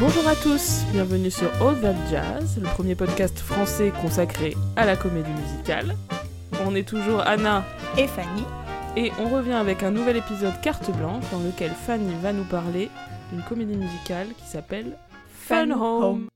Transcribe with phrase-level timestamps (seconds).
[0.00, 4.96] Bonjour à tous, bienvenue sur All That Jazz, le premier podcast français consacré à la
[4.96, 5.94] comédie musicale.
[6.66, 7.64] On est toujours Anna
[7.96, 8.44] et Fanny.
[8.96, 12.90] Et on revient avec un nouvel épisode carte blanche dans lequel Fanny va nous parler
[13.32, 14.96] d'une comédie musicale qui s'appelle
[15.32, 16.26] Fun, Home.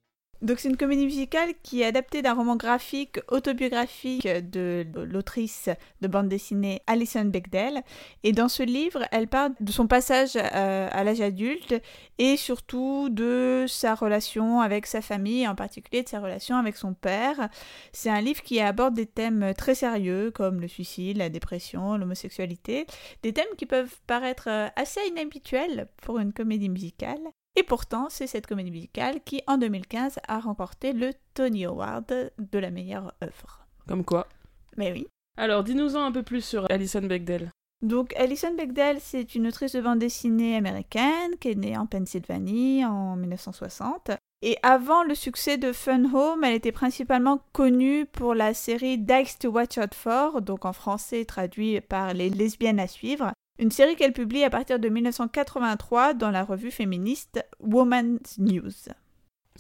[0.41, 5.69] Donc c'est une comédie musicale qui est adaptée d'un roman graphique autobiographique de l'autrice
[6.01, 7.83] de bande dessinée Alison Bechdel.
[8.23, 11.75] Et dans ce livre, elle parle de son passage euh, à l'âge adulte
[12.19, 16.95] et surtout de sa relation avec sa famille, en particulier de sa relation avec son
[16.95, 17.49] père.
[17.93, 22.87] C'est un livre qui aborde des thèmes très sérieux comme le suicide, la dépression, l'homosexualité,
[23.25, 27.19] des thèmes qui peuvent paraître euh, assez inhabituels pour une comédie musicale.
[27.59, 32.59] Et pourtant, c'est cette comédie musicale qui, en 2015, a remporté le Tony Award de
[32.61, 33.67] la meilleure œuvre.
[33.89, 34.29] Comme quoi
[34.77, 35.09] Mais oui.
[35.37, 37.51] Alors, dis-nous-en un peu plus sur Alison Bechdel.
[37.83, 42.85] Donc, Alison Bechdel, c'est une autrice de bande dessinée américaine qui est née en Pennsylvanie
[42.85, 44.13] en 1960.
[44.43, 49.41] Et avant le succès de Fun Home, elle était principalement connue pour la série Dykes
[49.41, 53.97] to Watch Out For, donc en français traduit par Les lesbiennes à suivre, une série
[53.97, 58.93] qu'elle publie à partir de 1983 dans la revue féministe Woman's News.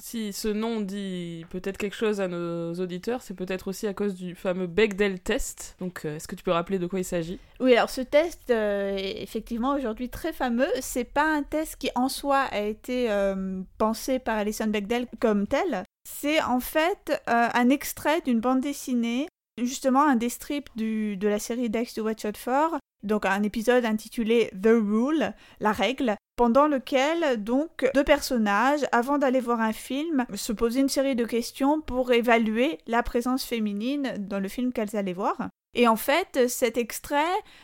[0.00, 4.14] Si ce nom dit peut-être quelque chose à nos auditeurs, c'est peut-être aussi à cause
[4.14, 5.74] du fameux Bechdel test.
[5.80, 7.40] Donc, euh, est-ce que tu peux rappeler de quoi il s'agit?
[7.58, 10.68] Oui, alors ce test euh, est effectivement aujourd'hui très fameux.
[10.80, 15.48] C'est pas un test qui en soi a été euh, pensé par Alison Bechdel comme
[15.48, 15.82] tel.
[16.08, 19.26] C'est en fait un extrait d'une bande dessinée
[19.58, 23.84] justement un des strips de la série Dex to Watch Out For, donc un épisode
[23.84, 30.24] intitulé The Rule, la règle, pendant lequel donc deux personnages, avant d'aller voir un film,
[30.34, 34.96] se posaient une série de questions pour évaluer la présence féminine dans le film qu'elles
[34.96, 35.48] allaient voir.
[35.74, 37.22] Et en fait, cet extrait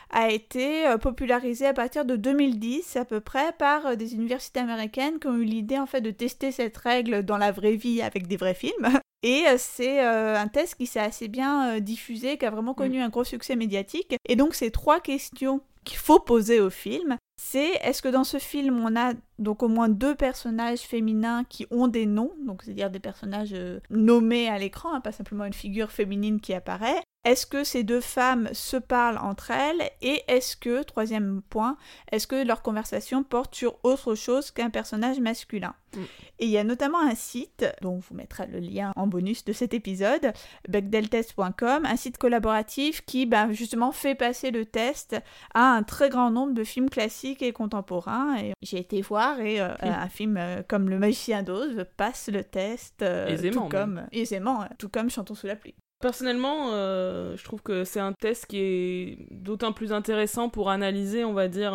[0.09, 4.59] a été euh, popularisé à partir de 2010 à peu près par euh, des universités
[4.59, 8.01] américaines qui ont eu l'idée en fait de tester cette règle dans la vraie vie
[8.01, 8.89] avec des vrais films.
[9.23, 13.03] Et euh, c'est un test qui s'est assez bien diffusé, qui a vraiment connu mm.
[13.03, 14.15] un gros succès médiatique.
[14.29, 18.37] Et donc ces trois questions qu'il faut poser au film, c'est est-ce que dans ce
[18.37, 22.89] film on a donc au moins deux personnages féminins qui ont des noms, donc c'est-à-dire
[22.89, 23.55] des personnages
[23.89, 28.01] nommés à l'écran, hein, pas simplement une figure féminine qui apparaît, est-ce que ces deux
[28.01, 29.89] femmes se parlent entre elles?
[30.03, 31.75] Et est-ce que, troisième point,
[32.11, 35.73] est-ce que leur conversation porte sur autre chose qu'un personnage masculin?
[35.95, 36.01] Mm.
[36.37, 39.53] Et il y a notamment un site, dont vous mettra le lien en bonus de
[39.53, 40.33] cet épisode,
[40.69, 45.15] becdeltest.com, un site collaboratif qui ben, justement fait passer le test
[45.55, 48.37] à un très grand nombre de films classiques et contemporains.
[48.37, 52.43] Et j'ai été voir et euh, un film euh, comme Le Magicien d'Oz passe le
[52.43, 55.75] test euh, aisément, tout comme, aisément, tout comme Chantons sous la pluie.
[56.05, 61.25] Personnellement, euh, je trouve que c'est un test qui est d'autant plus intéressant pour analyser,
[61.25, 61.71] on va dire,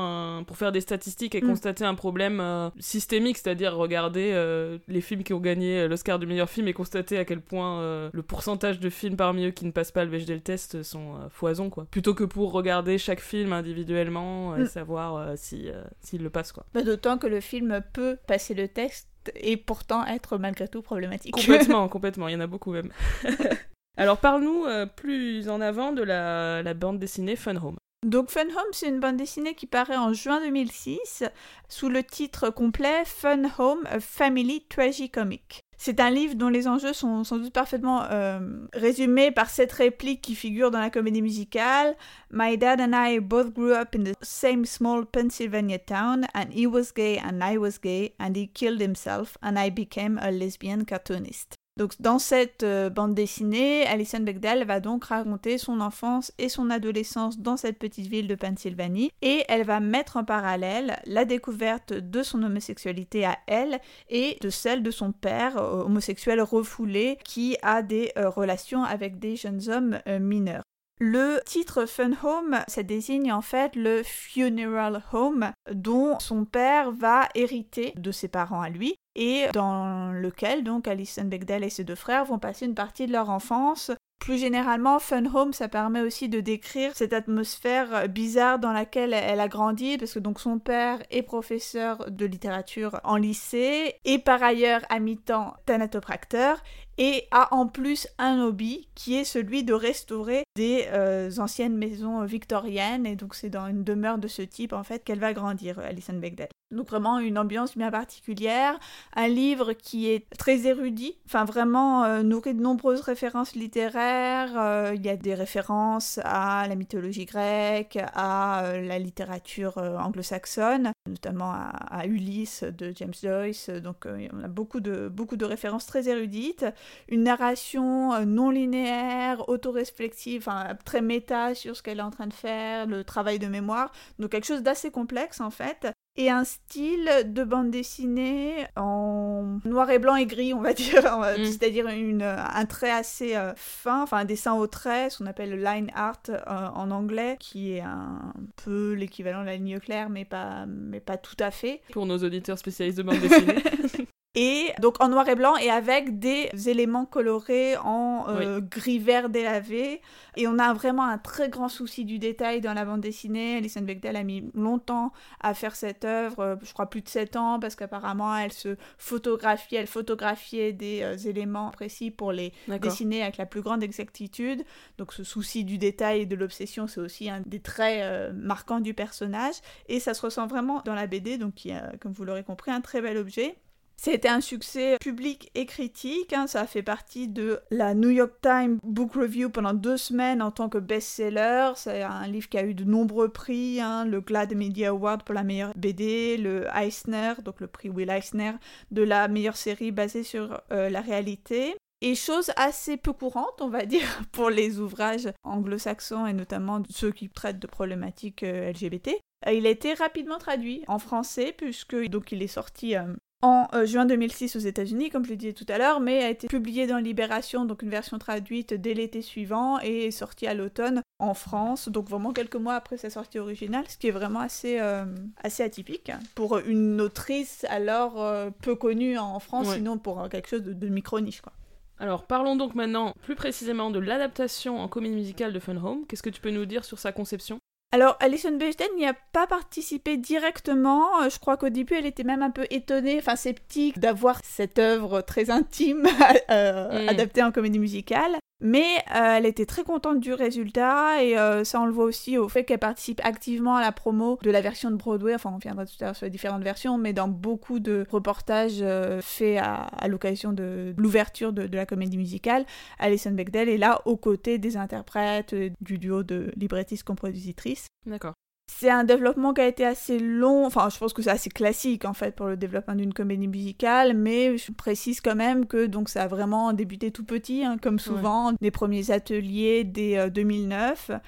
[0.47, 1.49] pour faire des statistiques et mm.
[1.49, 6.29] constater un problème euh, systémique, c'est-à-dire regarder euh, les films qui ont gagné l'Oscar du
[6.29, 9.73] meilleur film et constater à quel point le pourcentage de films parmi eux qui ne
[9.73, 11.89] passent pas le Bechdel test sont foison, quoi.
[11.91, 14.67] Plutôt que pour regarder chaque film individuellement et mm.
[14.67, 15.67] savoir si
[16.03, 16.65] s'il le passe, quoi.
[16.73, 21.35] Bah, d'autant que le film peut passer le test et pourtant être malgré tout problématique.
[21.35, 22.93] Complètement, complètement, il y en a beaucoup même.
[24.01, 27.77] Alors parle-nous euh, plus en avant de la, bande dessinée Fun Home.
[28.03, 31.25] Donc Fun Home, c'est une bande dessinée qui paraît en juin 2006
[31.69, 35.61] sous le titre complet Fun Home, a Family Tragicomic.
[35.77, 38.41] C'est un livre dont les enjeux sont sans doute parfaitement euh,
[38.73, 41.95] résumés par cette réplique qui figure dans la comédie musicale.
[42.31, 46.67] My dad and I both grew up in the same small Pennsylvania town, and he
[46.67, 50.87] was gay and I was gay, and he killed himself, and I became a lesbian
[50.87, 51.60] cartoonist.
[51.81, 56.69] Donc dans cette euh, bande dessinée, Alison Bechdel va donc raconter son enfance et son
[56.69, 61.95] adolescence dans cette petite ville de Pennsylvanie et elle va mettre en parallèle la découverte
[61.95, 63.81] de son homosexualité à elle
[64.11, 69.19] et de celle de son père euh, homosexuel refoulé qui a des euh, relations avec
[69.19, 70.65] des jeunes hommes mineurs.
[71.03, 77.27] Le titre Fun Home, ça désigne en fait le funeral home dont son père va
[77.35, 81.95] hériter de ses parents à lui et dans lequel donc Alison Bechdel et ses deux
[81.95, 83.91] frères vont passer une partie de leur enfance.
[84.19, 89.41] Plus généralement, Fun Home, ça permet aussi de décrire cette atmosphère bizarre dans laquelle elle
[89.41, 94.43] a grandi, parce que donc son père est professeur de littérature en lycée, et par
[94.43, 96.63] ailleurs à mi-temps thanatopracteur,
[97.01, 102.25] et a en plus un hobby qui est celui de restaurer des euh, anciennes maisons
[102.25, 105.79] victoriennes et donc c'est dans une demeure de ce type en fait qu'elle va grandir
[105.79, 106.49] Alison Bechdel.
[106.71, 108.79] Donc vraiment une ambiance bien particulière,
[109.17, 114.53] un livre qui est très érudit, enfin vraiment euh, nourri de nombreuses références littéraires littéraire,
[114.57, 120.93] euh, il y a des références à la mythologie grecque, à euh, la littérature anglo-saxonne,
[121.09, 123.71] notamment à, Ulysse de James Joyce.
[123.71, 126.65] Donc on a beaucoup de, beaucoup de références très érudites.
[127.09, 130.49] Une narration non linéaire, auto-réflexive,
[130.85, 133.93] très méta sur ce qu'elle est en train de faire, le travail de mémoire.
[134.19, 139.91] Donc quelque chose d'assez complexe en fait et un style de bande dessinée en noir
[139.91, 141.45] et blanc et gris, on va dire, mm.
[141.45, 145.57] c'est-à-dire un trait assez euh, fin, enfin un dessin au trait, ce qu'on appelle le
[145.57, 148.33] line art euh, en anglais, qui est un
[148.65, 151.81] peu l'équivalent de la ligne claire, mais pas, mais pas tout à fait.
[151.93, 153.63] Pour nos auditeurs spécialistes de bande dessinée.
[154.37, 159.29] Et donc en noir et blanc et avec des éléments colorés en euh, gris vert
[159.29, 160.01] délavé.
[160.37, 163.57] Et on a vraiment un très grand souci du détail dans la bande dessinée.
[163.57, 167.35] Alison Bechdel a mis longtemps à faire cette œuvre, euh, je crois plus de 7
[167.35, 173.25] ans, parce qu'apparemment elle se photographiait, elle photographiait des euh, éléments précis pour les dessiner
[173.25, 174.63] avec la plus grande exactitude.
[174.99, 178.95] Donc ce souci du détail et de l'obsession, c'est aussi un des traits marquants du
[178.95, 179.57] personnage.
[179.89, 182.71] Et ça se ressent vraiment dans la BD, donc qui a, comme vous l'aurez compris,
[182.71, 183.57] un très bel objet.
[184.03, 186.33] C'était un succès public et critique.
[186.33, 186.47] Hein.
[186.47, 190.51] Ça a fait partie de la New York Times Book Review pendant deux semaines en
[190.51, 191.73] tant que best-seller.
[191.77, 193.79] C'est un livre qui a eu de nombreux prix.
[193.79, 194.07] Hein.
[194.07, 198.53] Le Glad Media Award pour la meilleure BD, le Eisner, donc le prix Will Eisner,
[198.91, 201.77] de la meilleure série basée sur euh, la réalité.
[202.01, 207.13] Et chose assez peu courante, on va dire, pour les ouvrages anglo-saxons et notamment ceux
[207.13, 209.11] qui traitent de problématiques euh, LGBT.
[209.47, 212.95] Euh, il a été rapidement traduit en français puisque donc il est sorti
[213.43, 216.31] en euh, juin 2006 aux États-Unis, comme je l'ai dit tout à l'heure, mais a
[216.31, 220.55] été publié dans Libération, donc une version traduite dès l'été suivant et est sorti à
[220.55, 224.41] l'automne en France, donc vraiment quelques mois après sa sortie originale, ce qui est vraiment
[224.41, 225.05] assez, euh,
[225.43, 230.63] assez atypique pour une autrice alors euh, peu connue en France, sinon pour quelque chose
[230.63, 231.41] de, de micro-niche.
[231.41, 231.53] Quoi.
[231.99, 236.07] Alors parlons donc maintenant plus précisément de l'adaptation en comédie musicale de Fun Home.
[236.07, 237.59] Qu'est-ce que tu peux nous dire sur sa conception?
[237.93, 241.23] Alors, Alison Bechdel n'y a pas participé directement.
[241.23, 244.79] Euh, je crois qu'au début, elle était même un peu étonnée, enfin sceptique, d'avoir cette
[244.79, 246.07] œuvre très intime
[246.51, 247.09] euh, mm.
[247.09, 248.39] adaptée en comédie musicale.
[248.61, 251.35] Mais euh, elle était très contente du résultat et
[251.65, 254.61] ça on le voit aussi au fait qu'elle participe activement à la promo de la
[254.61, 255.35] version de Broadway.
[255.35, 258.85] Enfin, on viendra tout à l'heure sur les différentes versions, mais dans beaucoup de reportages
[259.23, 262.65] faits à, l'occasion de l'ouverture de, de, la comédie musicale,
[262.99, 267.87] Alison Bechdel est là aux côtés des interprètes du duo de librettistes-compositrices.
[268.07, 268.35] D'accord.
[268.73, 272.07] C'est un développement qui a été assez long, enfin je pense que c'est assez classique
[272.07, 276.09] en fait pour le développement d'une comédie musicale, mais je précise quand même que donc
[276.09, 281.19] ça a vraiment débuté tout petit, hein, comme souvent, des premiers ateliers dès 2009, euh,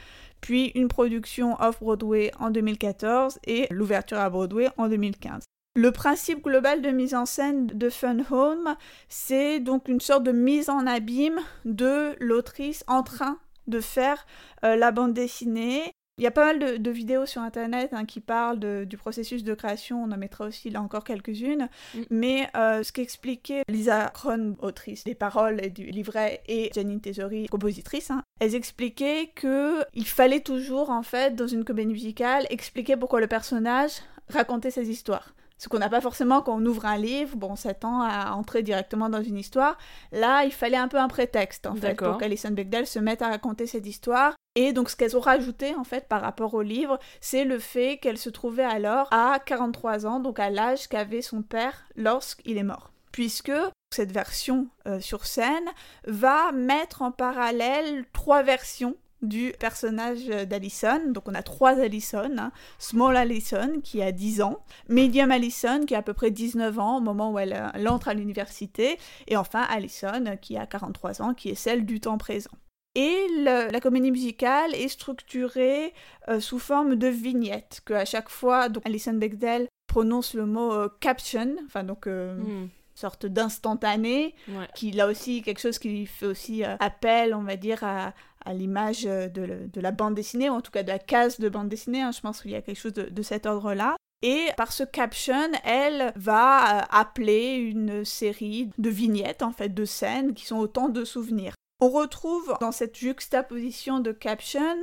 [0.41, 5.43] puis une production off-Broadway en 2014 et l'ouverture à Broadway en 2015.
[5.75, 8.77] Le principe global de mise en scène de Fun Home,
[9.09, 14.27] c'est donc une sorte de mise en abîme de l'autrice en train de faire
[14.65, 18.21] euh, la bande dessinée il y a pas mal de, vidéos sur Internet hein, qui
[18.21, 22.01] parlent du processus de création, on en mettra aussi là encore quelques-unes, mm.
[22.11, 27.47] mais euh, ce qu'expliquait Lisa Kron, autrice des paroles et du livret, et Janine Tesori,
[27.47, 33.21] compositrice, hein, elles expliquaient qu'il fallait toujours, en fait, dans une comédie musicale, expliquer pourquoi
[33.21, 33.93] le personnage
[34.29, 35.35] racontait ses histoires.
[35.63, 38.65] Ce qu'on n'a pas forcément quand on ouvre un livre, bon, on s'attend à entrer
[38.65, 39.79] directement dans une histoire.
[40.11, 43.29] Là, il fallait un peu un prétexte, en fait, pour qu'Alison Bechdel se mette à
[43.29, 44.35] raconter cette histoire.
[44.55, 47.99] Et donc, ce qu'elles ont rajouté, en fait, par rapport au livre, c'est le fait
[47.99, 52.63] qu'elle se trouvait alors à 43 ans, donc à l'âge qu'avait son père lorsqu'il est
[52.63, 52.91] mort.
[53.13, 53.53] Puisque
[53.95, 55.69] cette version euh, sur scène
[56.05, 61.01] va mettre en parallèle trois versions du personnage d'Alison.
[61.09, 62.31] Donc on a trois Allison.
[62.37, 62.53] Hein.
[62.79, 66.99] Small Allison qui a 10 ans, Medium Allison qui a à peu près 19 ans
[66.99, 67.55] au moment où elle,
[67.87, 72.19] entre à l'université, et enfin Allison qui a 43 ans, qui est celle du temps
[72.19, 72.51] présent.
[72.95, 75.95] Et la comédie musicale est structurée
[76.29, 80.73] euh, sous forme de vignettes, que à chaque fois, donc Alison Bechdel prononce le mot
[80.73, 82.69] euh, caption, enfin donc euh, hmm.
[82.95, 84.35] sorte d'instantané,
[84.75, 88.13] qui là aussi quelque chose qui fait aussi appel, on va dire, à,
[88.45, 89.31] à l'image de,
[89.73, 92.13] de, la bande dessinée, ou en tout cas de la case de bande dessinée, hein,
[92.13, 93.97] je pense qu'il y a quelque chose de, de cet ordre-là.
[94.21, 100.35] Et par ce caption, elle va appeler une série de vignettes, en fait, de scènes
[100.35, 101.55] qui sont autant de souvenirs.
[101.85, 104.81] On retrouve dans cette juxtaposition de caption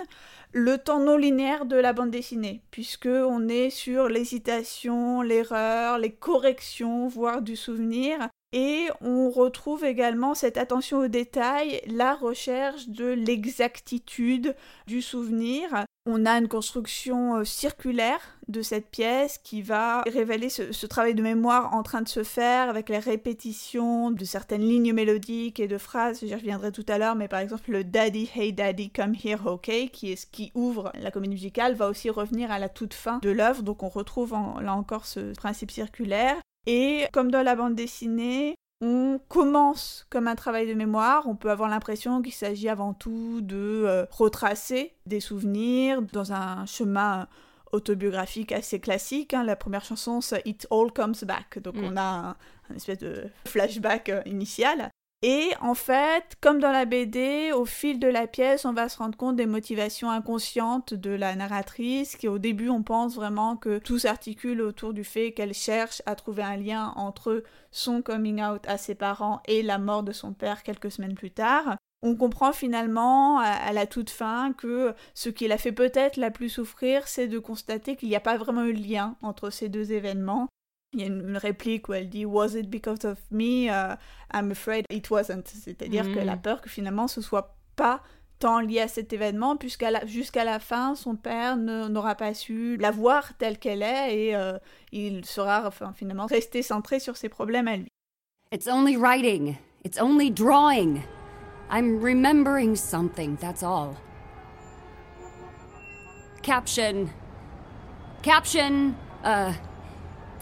[0.52, 6.12] le temps non linéaire de la bande dessinée, puisque on est sur l'hésitation, l'erreur, les
[6.12, 13.06] corrections, voire du souvenir, et on retrouve également cette attention au détail, la recherche de
[13.06, 14.54] l'exactitude
[14.86, 15.86] du souvenir.
[16.12, 21.22] On a une construction euh, circulaire de cette pièce qui va révéler ce, travail de
[21.22, 25.78] mémoire en train de se faire avec les répétitions de certaines lignes mélodiques et de
[25.78, 26.22] phrases.
[26.26, 29.70] J'y reviendrai tout à l'heure, mais par exemple le Daddy, Hey Daddy, Come Here, OK,
[29.94, 33.20] qui est ce qui ouvre la comédie musicale, va aussi revenir à la toute fin
[33.20, 33.62] de l'œuvre.
[33.62, 36.38] Donc on retrouve là encore ce principe circulaire.
[36.66, 41.52] Et comme dans la bande dessinée, on commence comme un travail de mémoire, on peut
[41.52, 47.28] avoir l'impression qu'il s'agit avant tout de euh, retracer des souvenirs dans un chemin
[47.72, 49.34] autobiographique assez classique.
[49.34, 49.44] Hein.
[49.44, 51.84] La première chanson, c'est It All Comes Back, donc mm.
[51.84, 52.30] on a un,
[52.70, 54.90] un, espèce de flashback euh, initial.
[55.22, 58.98] Et en fait, comme dans la BD, au fil de la pièce, on va se
[58.98, 63.80] rendre compte des motivations inconscientes de la narratrice, qui au début, on pense vraiment que
[63.80, 68.62] tout s'articule autour du fait qu'elle cherche à trouver un lien entre son coming out
[68.66, 71.76] à ses parents et la mort de son père quelques semaines plus tard.
[72.02, 76.48] On comprend finalement à, la toute fin que ce qui l'a fait peut-être la plus
[76.48, 79.92] souffrir, c'est de constater qu'il n'y a pas vraiment eu de lien entre ces deux
[79.92, 80.48] événements
[80.94, 83.70] il y a une, réplique où elle dit Was it because of me?
[83.70, 83.96] Uh,
[84.34, 85.48] I'm afraid it wasn't.
[85.48, 86.42] C'est-à-dire qu'elle a mm.
[86.42, 88.02] peur que finalement ce soit pas
[88.40, 92.90] tant lié à cet événement, puisqu'à jusqu'à la fin, son père n'aura pas su la
[92.90, 94.58] voir telle qu'elle est et euh,
[94.92, 97.90] il sera enfin, finalement resté centré sur ses problèmes à lui.
[98.52, 99.58] It's only writing.
[99.84, 101.04] It's only drawing.
[101.70, 103.96] I'm remembering something, that's all.
[106.42, 107.10] Caption.
[108.24, 108.96] Caption.
[109.24, 109.54] Uh.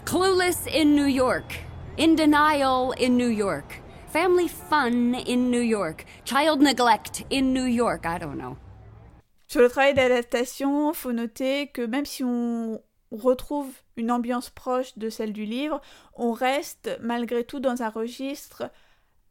[0.08, 1.58] Clueless in New York.
[1.98, 3.82] In denial in New York.
[4.06, 6.06] Family fun in New York.
[6.24, 8.06] Child neglect in New York.
[8.06, 8.56] I don't know.
[9.48, 15.10] Sur le travail d'adaptation, faut noter que même si on retrouve une ambiance proche de
[15.10, 15.78] celle du livre,
[16.14, 18.70] on reste malgré tout dans un registre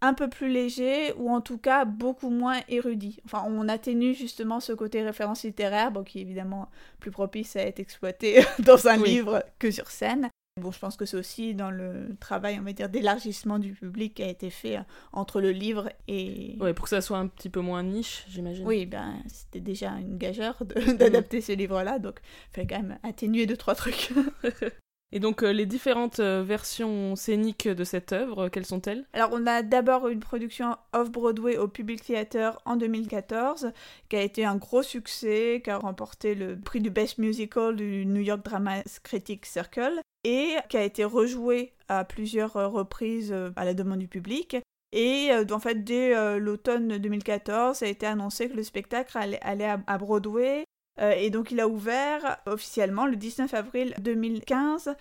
[0.02, 3.20] un peu plus léger ou en tout cas beaucoup moins érudit.
[3.26, 6.70] Enfin, on atténue justement ce côté référence littéraire, bon, qui est évidemment
[7.00, 10.30] plus propice à être exploité dans un livre que sur scène.
[10.58, 14.16] Bon, je pense que c'est aussi dans le travail, on va dire, d'élargissement du public
[14.16, 14.82] qui a été fait euh,
[15.14, 16.58] entre le livre et...
[16.60, 18.66] Ouais, pour que ça soit un petit peu moins niche, j'imagine.
[18.66, 20.58] Oui, ben, c'était déjà une gageure
[20.98, 22.20] d'adapter ce livre-là, donc
[22.52, 24.12] il fallait quand même atténuer deux, trois trucs.
[25.12, 29.06] Et donc euh, les différentes euh, versions scéniques de cette œuvre, quelles sont-elles?
[29.14, 33.72] Alors on a d'abord une production off-Broadway au Public Theater en 2014,
[34.10, 38.06] qui a été un gros succès, qui a remporté le prix du Best Musical du
[38.06, 43.52] New York Drama Critics Circle et qui a été rejoué à plusieurs euh, reprises euh,
[43.56, 44.58] à la demande du public.
[44.92, 49.76] Et euh, en fait, dès l'automne 2014, ça a été annoncé que le spectacle allait,
[49.88, 50.64] à, Broadway.
[51.00, 54.96] Et donc, il a ouvert officiellement le 19 avril 2015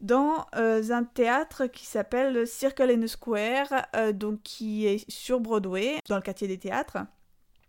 [0.00, 6.16] dans un théâtre qui s'appelle Circle in the Square, donc qui est sur Broadway, dans
[6.16, 6.98] le quartier des théâtres,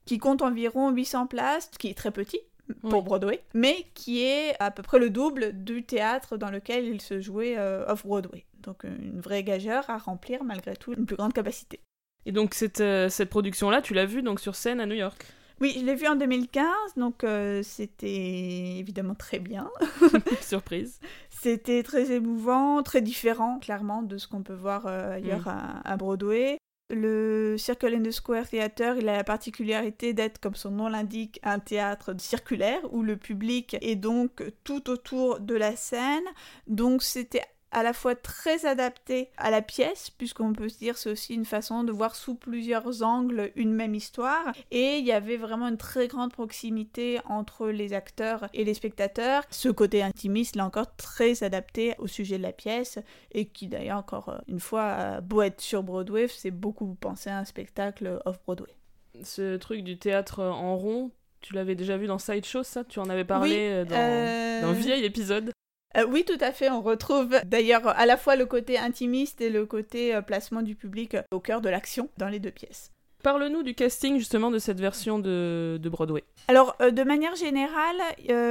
[0.05, 2.39] qui compte environ 800 places, qui est très petit,
[2.81, 7.01] pour Broadway, mais qui est à peu près le double du théâtre dans lequel il
[7.01, 8.45] se jouait euh, off-Broadway.
[8.59, 11.79] Donc euh, une vraie gageure à remplir malgré tout une plus grande capacité.
[12.25, 15.25] Et donc cette, euh, cette production-là, tu l'as vue donc sur scène à New York?
[15.61, 16.65] Oui, je l'ai vue en 2015,
[16.97, 17.25] donc
[17.63, 19.69] c'était évidemment très bien.
[20.41, 20.99] Surprise.
[21.29, 25.81] C'était très émouvant, très différent, clairement, de ce qu'on peut voir ailleurs mm.
[25.85, 26.57] à, Broadway.
[26.89, 31.39] Le Circle in the Square Theater, il a la particularité d'être, comme son nom l'indique,
[31.43, 36.23] un théâtre circulaire où le public est donc tout autour de la scène.
[36.67, 41.11] Donc c'était à la fois très adapté à la pièce, puisqu'on peut se dire c'est
[41.11, 45.37] aussi une façon de voir sous plusieurs angles une même histoire, et il y avait
[45.37, 49.43] vraiment une très grande proximité entre les acteurs et les spectateurs.
[49.49, 52.99] Ce côté intimiste, là encore, très adapté au sujet de la pièce,
[53.31, 57.39] et qui d'ailleurs, encore euh, une fois, beau être sur Broadway, c'est beaucoup penser à
[57.39, 58.75] un spectacle off-Broadway.
[59.23, 61.11] Ce truc du théâtre en rond,
[61.41, 62.83] tu l'avais déjà vu dans Sideshow, ça?
[62.83, 65.51] Tu en avais parlé euh, dans, euh, dans, un vieil épisode
[65.97, 66.69] euh, oui, tout à fait.
[66.69, 70.75] On retrouve d'ailleurs à la fois le côté intimiste et le côté euh, placement du
[70.75, 72.91] public au cœur de l'action dans les deux pièces.
[73.23, 76.23] Parle-nous du casting justement de cette version de, Broadway.
[76.49, 78.01] Alors, euh, de manière générale,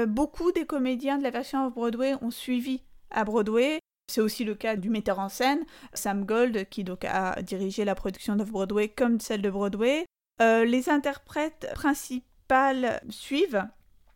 [0.08, 2.80] beaucoup des comédiens de la version Broadway ont suivi
[3.10, 3.80] à Broadway.
[4.10, 7.94] C'est aussi le cas du metteur en scène, Sam Gold, qui donc a dirigé la
[7.94, 10.06] production de Broadway comme celle de Broadway.
[10.40, 13.64] les interprètes principales suivent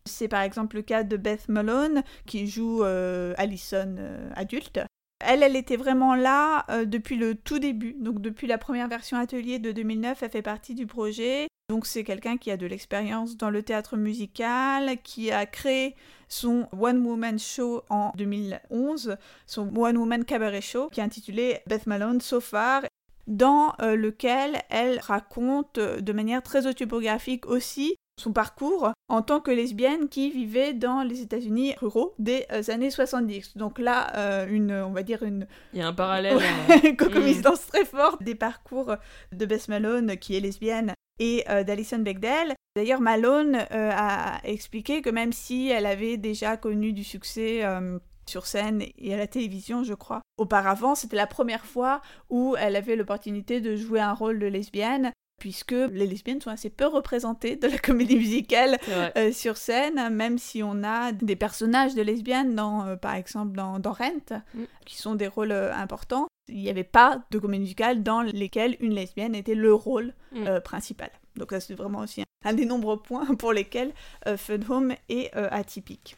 [0.07, 4.79] c'est par exemple le cas de Beth Malone qui joue euh, Allison euh, adulte.
[5.25, 9.17] Elle, elle était vraiment là euh, depuis le tout début, donc depuis la première version
[9.17, 11.47] atelier de 2009, elle fait partie du projet.
[11.69, 15.95] Donc c'est quelqu'un qui a de l'expérience dans le théâtre musical, qui a créé
[16.29, 21.87] son One Woman Show en 2011, son One Woman Cabaret Show, qui est intitulé Beth
[21.87, 22.83] Malone So Far,
[23.25, 30.09] dans lequel elle raconte de manière très autobiographique aussi son parcours en tant que lesbienne
[30.09, 33.55] qui vivait dans les États-Unis ruraux des euh, années 70.
[33.55, 35.47] Donc là, euh, une, on va dire une...
[35.73, 36.39] Il y a un parallèle.
[36.83, 38.95] une concomitance très forte des parcours
[39.31, 42.53] de Bess Malone, qui est lesbienne, et euh, d'Alison Bechdel.
[42.75, 47.63] D'ailleurs, Malone a expliqué que même si elle avait déjà connu du succès
[48.27, 50.21] sur scène et à la télévision, je crois.
[50.37, 55.11] Auparavant, c'était la première fois où elle avait l'opportunité de jouer un rôle de lesbienne
[55.37, 58.77] puisque les lesbiennes sont assez peu représentées de la comédie musicale
[59.15, 63.55] euh, sur scène, même si on a des personnages de lesbiennes, dans, euh, par exemple
[63.55, 64.63] dans, dans Rent, mm.
[64.85, 66.27] qui sont des rôles euh, importants.
[66.49, 70.59] Il n'y avait pas de comédie musicale dans lesquelles une lesbienne était le rôle mm.
[70.63, 71.11] principal.
[71.35, 73.93] Donc ça c'est vraiment aussi un, des nombreux points pour lesquels
[74.37, 76.15] Fun Home est atypique.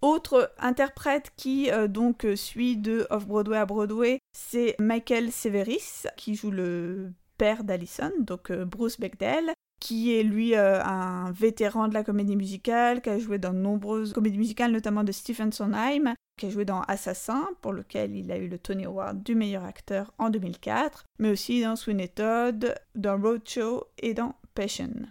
[0.00, 7.10] Autre interprète qui donc suit de Off-Broadway à Broadway, c'est Michael Severis, qui joue le
[7.36, 12.36] père d'Alison, donc euh, Bruce Bechdel, qui est lui euh, un vétéran de la comédie
[12.36, 16.50] musicale, qui a joué dans de nombreuses comédies musicales, notamment de Stephen Sondheim, qui a
[16.50, 20.30] joué dans Assassin, pour lequel il a eu le Tony Award du meilleur acteur en
[20.30, 25.06] 2004, mais aussi dans Sweeney Todd, dans Roadshow et dans Passion.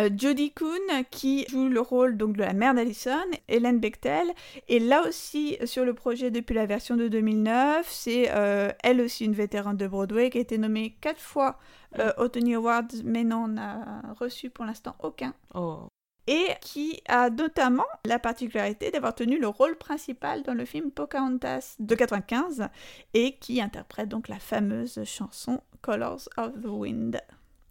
[0.00, 4.28] Euh, Jodie Kuhn qui joue le rôle donc de la mère d'Alison, Hélène Bechtel,
[4.68, 9.24] et là aussi sur le projet depuis la version de 2009, c'est euh, elle aussi
[9.24, 11.58] une vétérane de Broadway qui a été nommée quatre fois
[11.98, 15.34] euh, au Tony Awards, mais n'en a reçu pour l'instant aucun.
[15.54, 15.88] Oh.
[16.26, 21.74] Et qui a notamment la particularité d'avoir tenu le rôle principal dans le film Pocahontas
[21.78, 22.68] de 95
[23.14, 27.20] et qui interprète donc la fameuse chanson Colors of the Wind.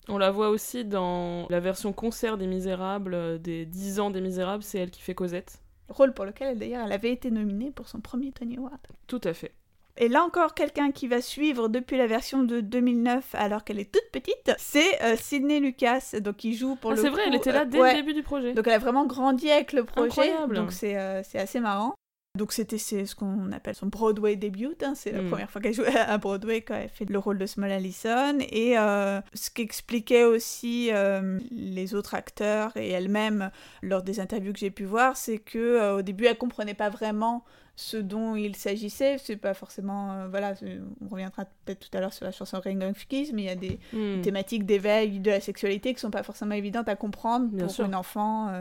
[0.09, 4.21] On la voit aussi dans la version concert des Misérables, euh, des 10 ans des
[4.21, 5.61] Misérables, c'est elle qui fait Cosette.
[5.87, 8.79] Rôle pour lequel d'ailleurs elle avait été nominée pour son premier Tony Award.
[9.07, 9.53] Tout à fait.
[9.97, 13.91] Et là encore, quelqu'un qui va suivre depuis la version de 2009 alors qu'elle est
[13.91, 17.01] toute petite, c'est euh, Sydney Lucas, donc qui joue pour ah, le.
[17.01, 18.53] C'est vrai, elle était là euh, dès le début du projet.
[18.53, 20.07] Donc elle a vraiment grandi avec le projet.
[20.07, 20.55] Incroyable.
[20.55, 21.95] Donc c'est assez marrant.
[22.37, 24.93] Donc c'était ce qu'on appelle son Broadway debut, hein.
[24.95, 25.29] c'est la hmm.
[25.29, 28.37] première fois qu'elle jouait à Broadway quand elle fait le rôle de Small Allison.
[28.51, 33.49] Et euh, ce qu'expliquait aussi euh, les autres acteurs et elle-même
[33.81, 36.89] lors des interviews que j'ai pu voir, c'est que euh, au début elle comprenait pas
[36.91, 37.43] vraiment
[37.75, 39.17] ce dont il s'agissait.
[39.17, 40.27] C'est pas forcément.
[40.29, 40.53] voilà,
[41.01, 43.49] on reviendra peut-être tout à l'heure sur la chanson Ring of Keys, mais il y
[43.49, 44.21] a des, hmm.
[44.21, 48.51] thématiques d'éveil de la sexualité qui sont pas forcément évidentes à comprendre pour un enfant.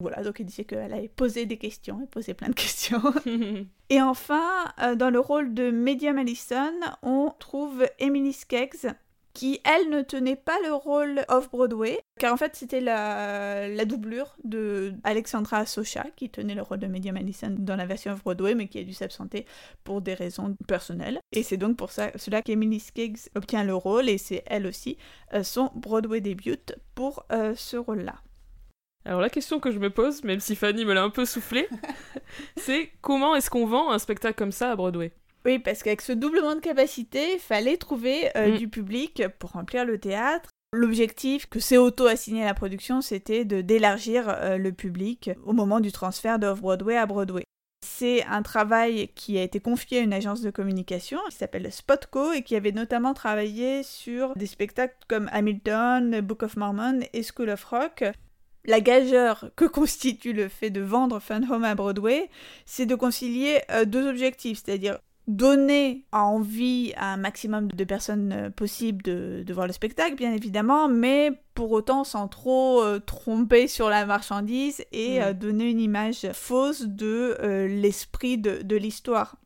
[0.00, 3.00] Voilà, donc il disait qu'elle avait posé des questions, elle posait plein de questions.
[3.90, 8.88] et enfin, euh, dans le rôle de Medium Allison, on trouve Emily Skeggs,
[9.34, 14.36] qui, elle, ne tenait pas le rôle off-Broadway, car en fait, c'était la, la, doublure
[14.44, 18.68] de Alexandra Socha, qui tenait le rôle de Medium Allison dans la version off-Broadway, mais
[18.68, 19.44] qui a dû s'absenter
[19.82, 21.18] pour des raisons personnelles.
[21.32, 24.96] Et c'est donc pour ça, cela qu'Emily Skeggs obtient le rôle, et c'est elle aussi
[25.32, 26.56] euh, son Broadway début
[26.94, 28.14] pour euh, ce rôle-là.
[29.06, 31.68] Alors la question que je me pose, même si Fanny me l'a un peu soufflé,
[32.56, 35.12] c'est comment est-ce qu'on vend un spectacle comme ça à Broadway?
[35.44, 38.56] Oui, parce qu'avec ce doublement de capacité, il fallait trouver euh, mm.
[38.56, 40.48] du public pour remplir le théâtre.
[40.72, 45.80] L'objectif que c'est auto-assigné à la production, c'était de d'élargir euh, le public au moment
[45.80, 47.44] du transfert de Off-Broadway à Broadway.
[47.86, 52.32] C'est un travail qui a été confié à une agence de communication qui s'appelle Spotco
[52.32, 57.50] et qui avait notamment travaillé sur des spectacles comme Hamilton, Book of Mormon et School
[57.50, 58.04] of Rock
[58.64, 62.30] la gageure que constitue le fait de vendre Fun Home à Broadway,
[62.66, 68.50] c'est de concilier euh, deux objectifs, c'est-à-dire donner envie à un maximum de personnes euh,
[68.50, 73.88] possibles de, voir le spectacle, bien évidemment, mais pour autant sans trop euh, tromper sur
[73.88, 75.32] la marchandise et mm.
[75.34, 77.36] donner une image fausse de
[77.68, 79.36] l'esprit de l'histoire.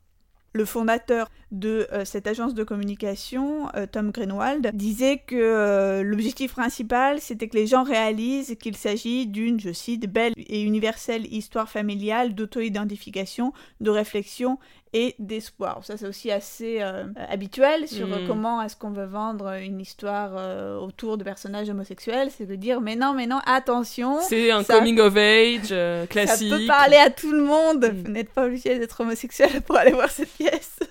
[0.52, 6.52] Le fondateur de euh, cette agence de communication, euh, Tom Greenwald, disait que euh, l'objectif
[6.52, 11.68] principal, c'était que les gens réalisent qu'il s'agit d'une, je cite, belle et universelle histoire
[11.68, 14.58] familiale d'auto-identification, de réflexion
[14.92, 15.84] et d'espoir.
[15.84, 16.80] Ça, c'est aussi assez
[17.28, 18.26] habituel sur hmm.
[18.26, 22.30] comment est-ce qu'on veut vendre une histoire autour de personnages homosexuels.
[22.30, 24.20] C'est de dire, mais non, mais non, attention.
[24.20, 25.74] C'est un coming of age
[26.08, 26.48] classique.
[26.50, 27.84] Ça peut parler à tout le monde.
[27.84, 28.02] Hmm.
[28.04, 30.78] Vous n'êtes pas obligé d'être homosexuel pour aller voir cette pièce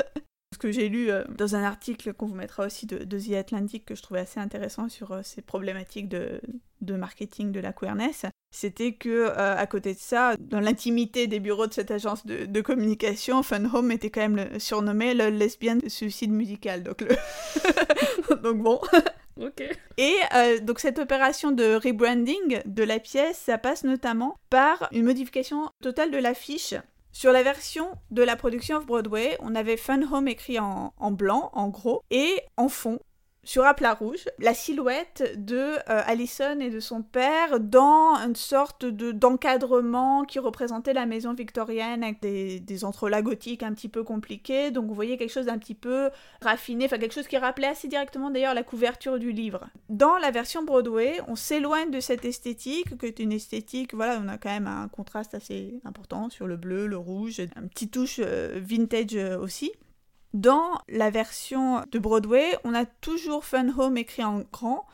[0.58, 3.86] ce que j'ai lu euh, dans un article qu'on vous mettra aussi de, The Atlantic
[3.86, 6.42] que je trouvais assez intéressant sur euh, ces problématiques de,
[6.82, 11.68] marketing de la queerness, c'était que euh, à côté de ça, dans l'intimité des bureaux
[11.68, 16.84] de cette agence de, communication, Fun Home était quand même surnommé le lesbian suicide musical.
[16.84, 18.36] Donc, le...
[18.42, 18.82] donc bon.
[19.98, 20.16] Et
[20.64, 26.10] donc cette opération de rebranding de la pièce, ça passe notamment par une modification totale
[26.10, 26.74] de l'affiche
[27.18, 31.50] sur la version de la production of Broadway, on avait Fun Home écrit en, blanc,
[31.54, 33.00] en gros, et en fond,
[33.48, 38.36] sur un plat rouge la silhouette de euh, Allison et de son père dans une
[38.36, 43.88] sorte de d'encadrement qui représentait la maison victorienne avec des, des entrelacs gothiques un petit
[43.88, 44.70] peu compliqués.
[44.72, 46.10] Donc vous voyez quelque chose d'un petit peu
[46.42, 49.66] raffiné, enfin quelque chose qui rappelait assez directement d'ailleurs la couverture du livre.
[49.88, 54.28] Dans la version Broadway, on s'éloigne de cette esthétique, qui est une esthétique, voilà, on
[54.28, 58.20] a quand même un contraste assez important sur le bleu, le rouge, un petit touche
[58.20, 59.72] euh, vintage euh, aussi.
[60.38, 64.86] Dans la version de Broadway, on a toujours Fun Home écrit en grand,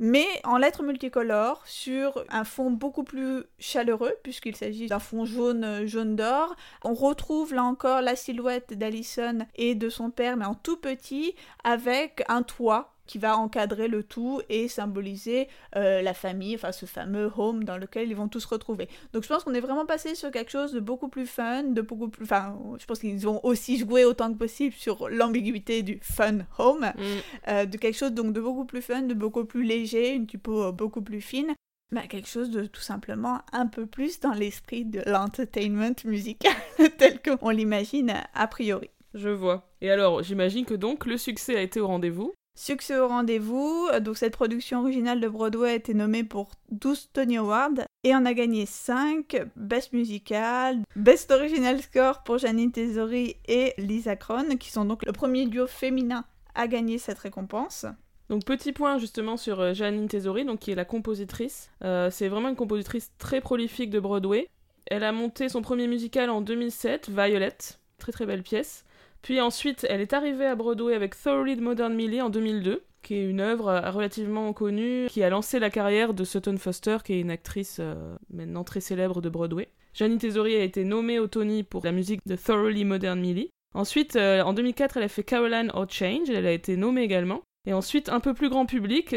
[0.00, 5.86] mais en lettres multicolores sur un fond beaucoup plus chaleureux puisqu'il s'agit d'un fond jaune
[5.86, 6.56] jaune d'or.
[6.82, 11.36] On retrouve là encore la silhouette d'Alison et de son père mais en tout petit
[11.62, 16.86] avec un toit qui va encadrer le tout et symboliser euh, la famille, enfin ce
[16.86, 18.88] fameux home dans lequel ils vont tous se retrouver.
[19.12, 21.80] Donc je pense qu'on est vraiment passé sur quelque chose de beaucoup plus fun, de
[21.80, 22.24] beaucoup plus...
[22.24, 26.92] Enfin, je pense qu'ils ont aussi joué autant que possible sur l'ambiguïté du fun home,
[26.96, 27.02] mm.
[27.48, 30.70] euh, de quelque chose donc de beaucoup plus fun, de beaucoup plus léger, une typo
[30.72, 31.54] beaucoup plus fine.
[31.90, 36.52] Bah, quelque chose de tout simplement un peu plus dans l'esprit de l'entertainment musical
[36.98, 38.90] tel qu'on l'imagine a priori.
[39.14, 39.70] Je vois.
[39.80, 42.34] Et alors, j'imagine que donc le succès a été au rendez-vous.
[42.60, 47.36] Succès au rendez-vous, donc cette production originale de Broadway a été nommée pour 12 Tony
[47.36, 53.74] Awards et on a gagné 5 Best Musical, Best Original Score pour Janine Tesori et
[53.78, 56.24] Lisa Kron, qui sont donc le premier duo féminin
[56.56, 57.86] à gagner cette récompense.
[58.28, 61.70] Donc petit point justement sur euh, Janine Tesori, donc qui est la compositrice.
[61.84, 64.48] Euh, c'est vraiment une compositrice très prolifique de Broadway.
[64.86, 67.56] Elle a monté son premier musical en 2007, Violet,
[67.98, 68.84] très très belle pièce.
[69.22, 73.24] Puis ensuite, elle est arrivée à Broadway avec Thoroughly Modern Millie en 2002, qui est
[73.28, 77.20] une œuvre euh, relativement connue, qui a lancé la carrière de Sutton Foster, qui est
[77.20, 79.68] une actrice euh, maintenant très célèbre de Broadway.
[79.94, 83.50] Janine Tesori a été nommée au Tony pour la musique de Thoroughly Modern Millie.
[83.74, 87.42] Ensuite, euh, en 2004, elle a fait Caroline or Change, elle a été nommée également.
[87.66, 89.14] Et ensuite, un peu plus grand public,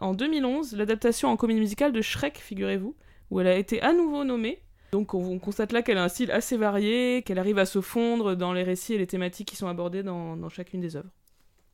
[0.00, 2.96] en 2011, l'adaptation en comédie musicale de Shrek, figurez-vous,
[3.30, 6.30] où elle a été à nouveau nommée, donc on, constate là qu'elle a un style
[6.30, 9.66] assez varié, qu'elle arrive à se fondre dans les récits et les thématiques qui sont
[9.66, 11.08] abordées dans, chacune des œuvres.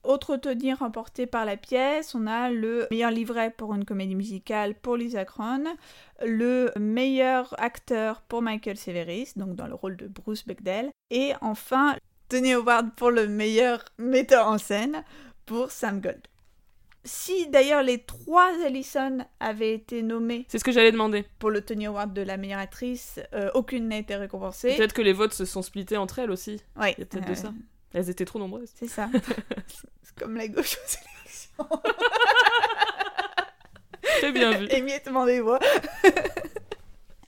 [0.05, 4.77] Autre Tony remporté par la pièce, on a le meilleur livret pour une comédie musicale
[4.77, 5.65] pour Lisa Kron,
[6.25, 11.97] le meilleur acteur pour Michael Severis, donc dans le rôle de Bruce Bechdel, et enfin
[12.29, 15.03] Tony Award pour le meilleur metteur en scène
[15.45, 16.23] pour Sam Gold.
[17.05, 20.47] Si d'ailleurs les trois Allison avaient été nommées.
[20.49, 21.25] C'est ce que j'allais demander.
[21.39, 24.77] Pour le Tony Award de la meilleure actrice, euh, aucune n'a été récompensée.
[24.77, 26.61] Peut-être que les votes se sont splités entre elles aussi.
[26.77, 26.95] Oui.
[26.97, 27.53] Il y a peut-être de ça.
[27.95, 28.71] Elles étaient trop nombreuses.
[28.75, 29.09] C'est ça.
[30.03, 30.89] C'est comme la gauche aux
[31.25, 31.69] élections.
[34.03, 34.67] Très bien vu.
[34.71, 35.61] Émiettement des voix.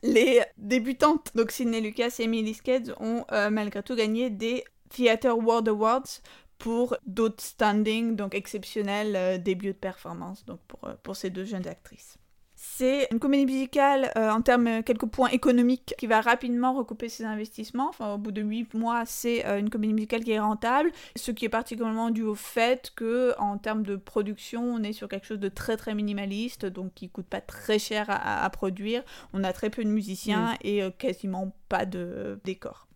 [0.02, 5.30] les débutantes, donc Sidney Lucas et Emily Skeds, ont euh, malgré tout gagné des Theatre
[5.30, 6.20] World Awards
[6.60, 11.66] pour d'outstanding, donc exceptionnel euh, début de performance donc pour, euh, pour ces deux jeunes
[11.66, 12.18] actrices.
[12.54, 17.24] C'est une comédie musicale euh, en termes quelques points économiques qui va rapidement recouper ses
[17.24, 17.88] investissements.
[17.88, 21.46] Enfin, au bout de 8 mois, c'est une comédie musicale qui est rentable, ce qui
[21.46, 25.40] est particulièrement dû au fait que en termes de production, on est sur quelque chose
[25.40, 29.02] de très très minimaliste, donc qui coûte pas très cher à, produire.
[29.32, 32.89] On a très peu de musiciens et quasiment pas de décors.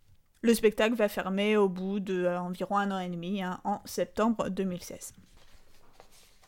[0.45, 5.15] Le spectacle va fermer au bout d'environ un an et demi, hein, en septembre 2016.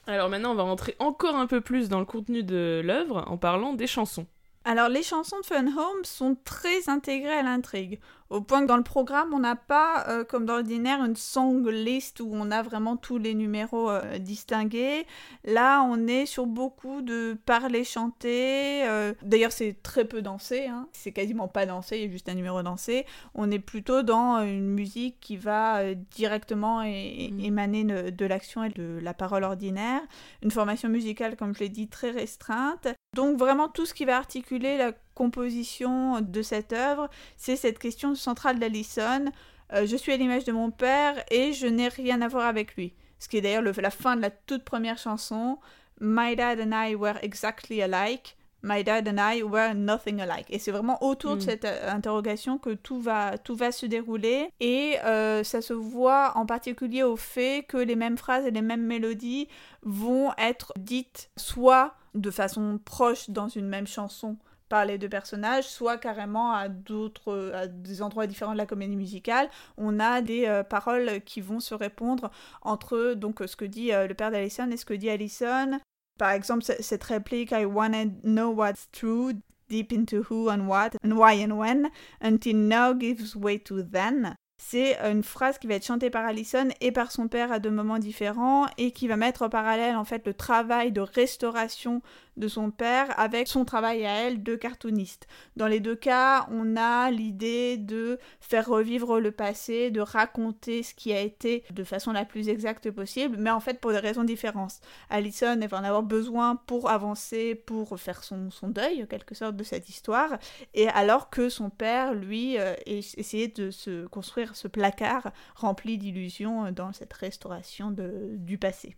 [0.06, 3.38] Alors maintenant, on va rentrer encore un peu plus dans le contenu de l'œuvre en
[3.38, 4.26] parlant des chansons.
[4.66, 7.98] Alors les chansons de Fun Home sont très intégrées à l'intrigue,
[8.30, 12.20] au point que dans le programme on n'a pas, euh, comme d'ordinaire, une song list
[12.20, 15.06] où on a vraiment tous les numéros euh, distingués.
[15.44, 20.88] Là on est sur beaucoup de parler chanter, euh, d'ailleurs c'est très peu dansé, hein.
[20.92, 23.06] c'est quasiment pas dansé, il y a juste un numéro dansé.
[23.34, 27.40] On est plutôt dans une musique qui va directement mm.
[27.40, 30.00] émaner de l'action et de la parole ordinaire.
[30.42, 32.88] Une formation musicale, comme je l'ai dit, très restreinte.
[33.14, 38.14] Donc vraiment tout ce qui va articuler la composition de cette œuvre, c'est cette question
[38.14, 39.24] centrale d'Alison.
[39.72, 42.76] Euh, je suis à l'image de mon père et je n'ai rien à voir avec
[42.76, 42.92] lui.
[43.18, 45.58] Ce qui est d'ailleurs la fin de la toute première chanson.
[46.00, 48.36] My dad and I were exactly alike.
[48.62, 50.46] My dad and I were nothing alike.
[50.50, 51.44] Et c'est vraiment autour de mm.
[51.44, 54.50] cette euh, interrogation que tout va, tout va se dérouler.
[54.60, 58.62] Et euh, ça se voit en particulier au fait que les mêmes phrases et les
[58.62, 59.48] mêmes mélodies
[59.82, 64.36] vont être dites soit de façon proche dans une même chanson
[64.68, 68.96] par les deux personnages, soit carrément à d'autres, à des endroits différents de la comédie
[68.96, 72.30] musicale, on a des euh, paroles qui vont se répondre
[72.62, 75.78] entre donc ce que dit euh, le père d'Alison et ce que dit Alison.
[76.18, 79.32] Par exemple, cette réplique I wanna know what's true,
[79.68, 84.36] deep into who and what and why and when, until now gives way to then.
[84.58, 87.70] C'est une phrase qui va être chantée par Allison et par son père à deux
[87.70, 92.02] moments différents et qui va mettre en parallèle en fait le travail de restauration
[92.36, 95.26] de son père avec son travail à elle de cartooniste.
[95.56, 100.94] Dans les deux cas, on a l'idée de faire revivre le passé, de raconter ce
[100.94, 104.24] qui a été de façon la plus exacte possible, mais en fait pour des raisons
[104.24, 104.80] différentes.
[105.10, 109.56] Alison va en avoir besoin pour avancer, pour faire son, son deuil, en quelque sorte,
[109.56, 110.38] de cette histoire,
[110.74, 116.70] et alors que son père, lui, euh, essayait de se construire ce placard rempli d'illusions
[116.72, 118.96] dans cette restauration de, du passé.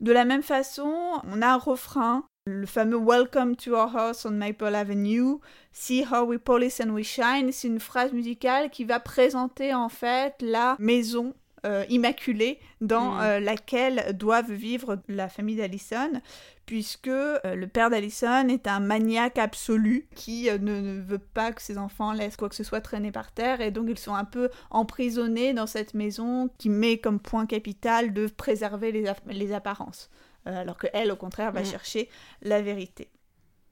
[0.00, 0.92] De la même façon,
[1.24, 5.40] on a un refrain le fameux Welcome to our house on Maple Avenue,
[5.72, 9.88] See how we polish and we shine, c'est une phrase musicale qui va présenter en
[9.88, 11.34] fait la maison
[11.66, 13.20] euh, immaculée dans mm.
[13.20, 16.10] euh, laquelle doivent vivre la famille d'Allison,
[16.64, 21.76] puisque euh, le père d'Allison est un maniaque absolu qui ne, veut pas que ses
[21.76, 24.48] enfants laissent quoi que ce soit traîner par terre, et donc ils sont un peu
[24.70, 28.90] emprisonnés dans cette maison qui met comme point capital de préserver
[29.26, 30.08] les apparences.
[30.46, 31.66] Euh, alors qu'elle, au contraire, va mm.
[31.66, 32.08] chercher
[32.40, 33.10] la vérité.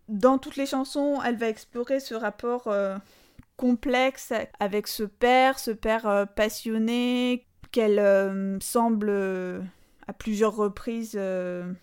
[0.09, 2.71] Dans toutes les chansons, elle va explorer ce rapport
[3.57, 9.13] complexe avec ce père, ce père passionné qu'elle semble
[10.09, 11.19] à plusieurs reprises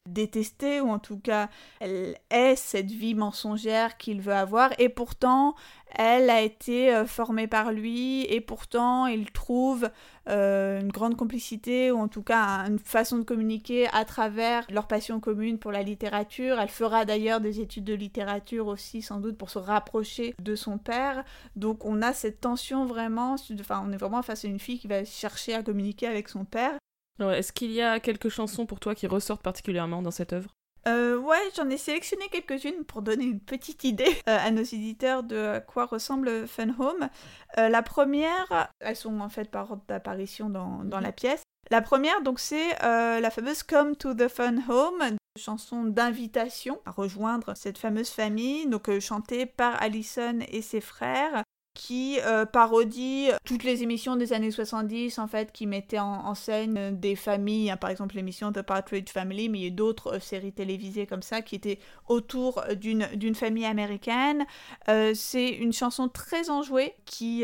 [0.08, 5.56] détester, ou en tout cas elle est cette vie mensongère qu'il veut avoir, et pourtant
[5.98, 9.90] elle a été formée par lui, et pourtant il trouve
[10.28, 14.88] euh, une grande complicité ou en tout cas une façon de communiquer à travers leur
[14.88, 16.60] passion commune pour la littérature.
[16.60, 20.80] Elle fera d'ailleurs des études de littérature aussi sans doute pour se rapprocher de son
[20.80, 21.24] père.
[21.56, 24.88] Donc on a cette tension vraiment, enfin on est vraiment face à une fille qui
[24.88, 26.74] va chercher à communiquer avec son père.
[27.20, 30.56] Est-ce qu'il y a quelques chansons pour toi qui ressortent particulièrement dans cette œuvre?
[30.88, 35.24] Euh, ouais, j'en ai sélectionné quelques-unes pour donner une petite idée euh, à nos éditeurs
[35.24, 37.10] de à quoi ressemble Fun Home.
[37.58, 41.42] Euh, la première, elles sont en fait par ordre d'apparition dans, dans, la pièce.
[41.72, 47.56] La première, donc, c'est la fameuse Come to the Fun Home, chanson d'invitation à rejoindre
[47.56, 51.44] cette fameuse famille, donc chantée par Allison et ses frères
[51.76, 56.98] qui euh, parodie toutes les émissions des années 70 en fait qui mettaient en, scène
[56.98, 60.20] des familles, hein, par exemple l'émission The Partridge Family, mais il y a d'autres euh,
[60.20, 64.46] séries télévisées comme ça qui étaient autour d'une, d'une famille américaine.
[64.88, 67.44] Euh, c'est une chanson très enjouée qui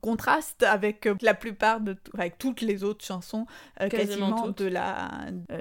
[0.00, 3.46] contraste avec la plupart de avec toutes les autres chansons
[3.90, 5.10] quasiment, de la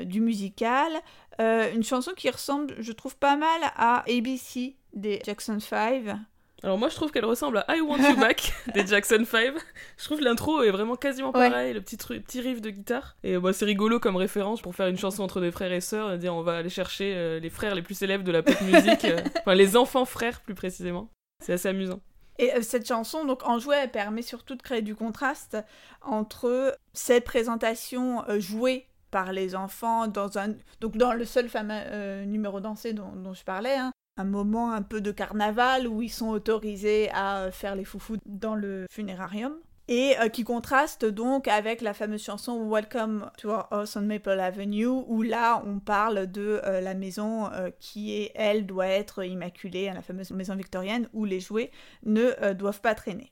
[0.06, 0.94] du musical.
[1.40, 6.16] une chanson qui ressemble, je trouve pas mal à ABC des Jackson 5
[6.66, 9.54] alors moi je trouve qu'elle ressemble à I Want You Back des Jackson 5.
[9.98, 13.16] Je trouve l'intro est vraiment quasiment pareil, le petit, petit riff de guitare.
[13.24, 16.18] Et bah, c'est rigolo comme référence pour faire une chanson entre des frères et sœurs,
[16.18, 19.06] dire on va aller chercher euh, les frères les plus célèbres de la pop musique,
[19.06, 21.12] euh, enfin les enfants frères plus précisément.
[21.44, 22.00] C'est assez amusant.
[22.40, 25.58] Et euh, cette chanson, donc en jouet, elle permet surtout de créer du contraste
[26.02, 32.60] entre cette présentation jouée par les enfants dans un donc dans le seul fameux numéro
[32.60, 36.30] dansé dont, dont je parlais hein, un moment un peu de carnaval où ils sont
[36.30, 39.54] autorisés à faire les foufous dans le funérarium
[39.88, 44.40] et euh, qui contraste donc avec la fameuse chanson Welcome to our house on Maple
[44.40, 49.24] Avenue où là on parle de euh, la maison euh, qui est elle doit être
[49.24, 51.72] immaculée la fameuse maison victorienne où les jouets
[52.04, 53.32] ne doivent pas traîner.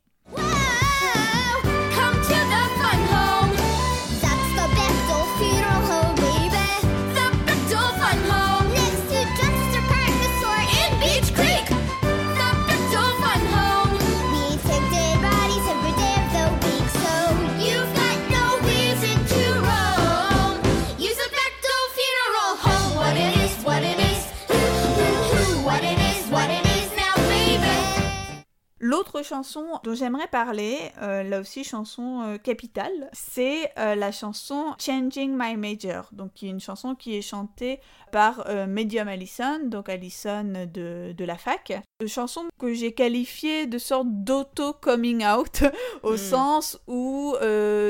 [28.93, 34.75] L'autre chanson dont j'aimerais parler, euh, là aussi chanson euh, capitale, c'est euh, la chanson
[34.77, 37.79] Changing My Major, donc qui est une chanson qui est chantée
[38.12, 41.73] par Medium Allison, donc Allison de, de la fac.
[41.99, 45.63] Une chanson que j'ai qualifiée de sorte d'auto-coming out,
[46.03, 46.17] au hmm.
[46.17, 47.36] sens où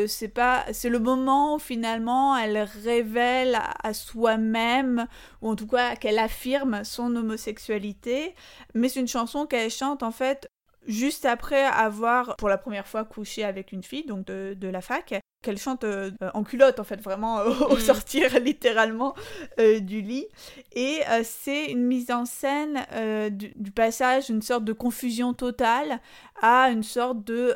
[0.07, 5.07] c'est pas, c'est le moment où finalement elle révèle à soi-même,
[5.41, 8.33] ou en tout cas qu'elle affirme son homosexualité,
[8.73, 10.47] mais c'est une chanson qu'elle chante en fait
[10.87, 15.13] juste après avoir pour la première fois couché avec une fille, donc de, la fac,
[15.41, 17.79] qu'elle chante euh, en culotte en fait, vraiment au mm.
[17.79, 19.13] sortir littéralement
[19.59, 20.27] euh, du lit.
[20.71, 22.85] Et euh, c'est une mise en scène
[23.31, 25.99] du, passage d'une sorte de confusion totale
[26.41, 27.55] à une sorte de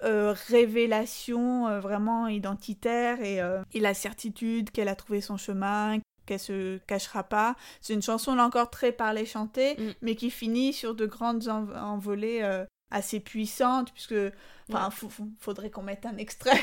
[0.50, 3.40] révélation vraiment identitaire et,
[3.74, 7.56] et la certitude qu'elle a trouvé son chemin, qu'elle se cachera pas.
[7.82, 9.92] C'est une chanson là encore très parlée chantée, mm.
[10.02, 14.16] mais qui finit sur de grandes envolées assez puissante, puisque
[14.70, 14.90] Enfin,
[15.40, 16.60] faudrait qu'on mette un extrait.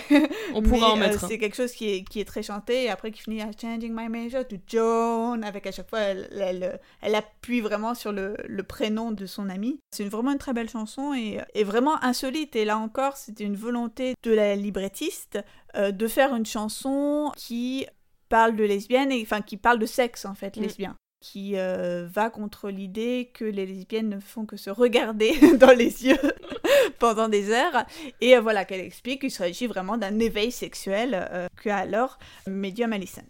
[0.54, 1.24] On pourra en mettre.
[1.24, 3.50] Euh, c'est quelque chose qui est, qui est très chanté, et après qui finit à
[3.58, 8.12] Changing My Major to Joan, avec à chaque fois, elle, elle, elle appuie vraiment sur
[8.12, 9.80] le, le, prénom de son ami.
[9.90, 12.56] C'est vraiment une très belle chanson et, et vraiment insolite.
[12.56, 15.38] Et là encore, c'était une volonté de la librettiste
[15.76, 17.86] euh, de faire une chanson qui
[18.28, 20.60] parle de lesbiennes, et, enfin qui parle de sexe en fait, mm.
[20.60, 25.70] lesbien qui euh, va contre l'idée que les lesbiennes ne font que se regarder dans
[25.70, 26.34] les yeux
[26.98, 27.86] pendant des heures.
[28.20, 32.92] Et euh, voilà, qu'elle explique qu'il s'agit vraiment d'un éveil sexuel euh, qu'a alors Medium
[32.92, 33.22] Allison.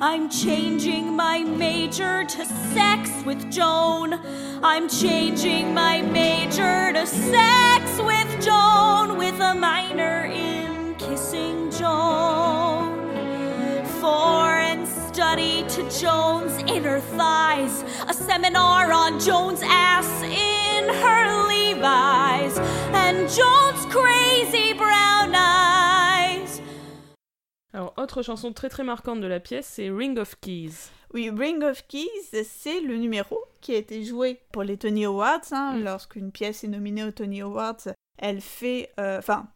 [0.00, 4.18] I'm changing my major to sex with Joan.
[4.62, 13.00] I'm changing my major to sex with Joan with a minor in kissing Joan.
[15.20, 22.56] Study to Joan's inner thighs, a seminar on Joan's ass in her Levi's,
[22.94, 26.62] and Joan's crazy brown eyes.
[27.74, 30.88] Alors, autre chanson très très marquante de la pièce, c'est Ring of Keys.
[31.12, 35.52] Oui, Ring of Keys, c'est le numéro qui a été joué pour les Tony Awards.
[35.52, 35.84] Hein, mm.
[35.84, 39.48] Lorsqu'une pièce est nominée aux Tony Awards, elle fait, euh, enfin,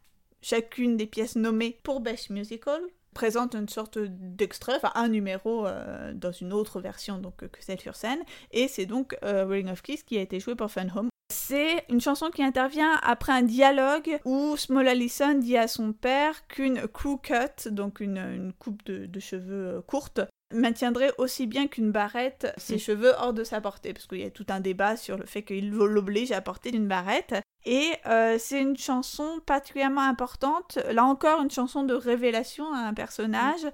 [0.43, 2.83] chacune des pièces nommées pour Best Musical
[3.15, 7.81] présente une sorte d'extrait, enfin un numéro euh, dans une autre version donc que celle
[7.81, 10.89] sur scène, et c'est donc euh, Ring of Kiss qui a été joué pour Fun
[10.95, 11.09] Home.
[11.33, 16.47] C'est une chanson qui intervient après un dialogue où Small Allison dit à son père
[16.49, 20.21] qu'une crew cut, donc une, coupe de, cheveux euh, courte,
[20.53, 22.79] maintiendrait aussi bien qu'une barrette ses mm.
[22.79, 25.43] cheveux hors de sa portée, parce qu'il y a tout un débat sur le fait
[25.43, 27.35] qu'il l'oblige à porter une barrette.
[27.67, 32.95] Et euh, c'est une chanson particulièrement importante, là encore une chanson de révélation à un
[32.95, 33.67] personnage,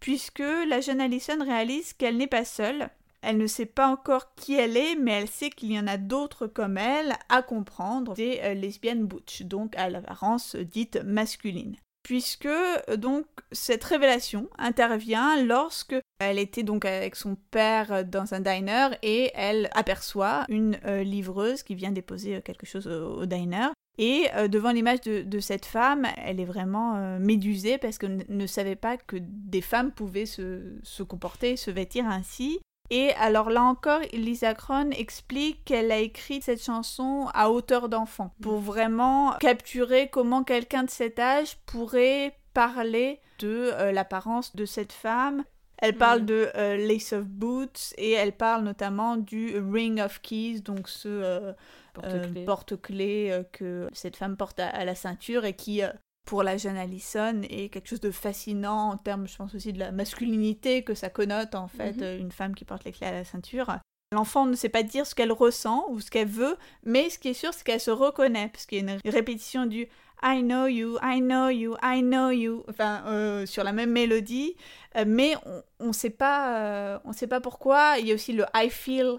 [0.00, 2.90] puisque la jeune Allison réalise qu'elle n'est pas seule.
[3.20, 5.96] Elle ne sait pas encore qui elle est, mais elle sait qu'il y en a
[5.96, 11.76] d'autres comme elle à comprendre, des euh, lesbiennes butch, donc à l'apparence dite masculine
[12.08, 18.40] puisque euh, donc cette révélation intervient lorsque elle était donc avec son père dans un
[18.40, 23.68] diner et elle aperçoit une euh, livreuse qui vient déposer euh, quelque chose au, diner.
[23.98, 28.96] Et devant l'image de, cette femme, elle est vraiment médusée parce qu'elle ne savait pas
[28.96, 32.60] que des femmes pouvaient se comporter, se vêtir ainsi.
[32.90, 38.34] Et alors là encore, Lisa Kron explique qu'elle a écrit cette chanson à hauteur d'enfant
[38.40, 44.92] pour vraiment capturer comment quelqu'un de cet âge pourrait parler de euh, l'apparence de cette
[44.92, 45.44] femme.
[45.80, 50.60] Elle parle de euh, Lace of Boots et elle parle notamment du Ring of Keys,
[50.60, 51.52] donc ce euh,
[52.46, 53.44] porte-clés.
[53.52, 55.82] que cette femme porte à, la ceinture et qui
[56.28, 59.78] pour la jeune Allison et quelque chose de fascinant en termes, je pense aussi de
[59.78, 62.02] la masculinité que ça connote en fait, mhm.
[62.02, 63.78] euh, une femme qui porte les clés à la ceinture.
[64.12, 67.28] L'enfant ne sait pas dire ce qu'elle ressent ou ce qu'elle veut, mais ce qui
[67.28, 69.88] est sûr, c'est qu'elle se reconnaît, parce qu'il y a une répétition du
[70.22, 74.54] I know you, I know you, I know you, enfin euh, sur la même mélodie,
[74.96, 75.34] euh, mais
[75.80, 77.96] on ne sait pas, on sait pas pourquoi.
[78.00, 79.18] Il y a aussi le I feel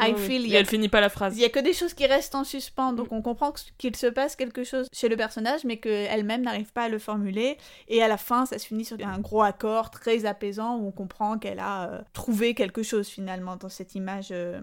[0.00, 0.50] I feel.
[0.50, 1.36] Et elle finit pas la phrase.
[1.36, 4.06] Il y a que des choses qui restent en suspens, donc on comprend qu'il se
[4.06, 7.56] passe quelque chose chez le personnage, mais qu'elle-même n'arrive pas à le formuler.
[7.88, 10.92] Et à la fin, ça se finit sur un gros accord très apaisant où on
[10.92, 14.60] comprend qu'elle a euh, trouvé quelque chose finalement dans cette image euh,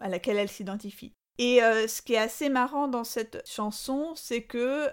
[0.00, 1.12] à laquelle elle s'identifie.
[1.38, 4.88] Et euh, ce qui est assez marrant dans cette chanson, c'est que,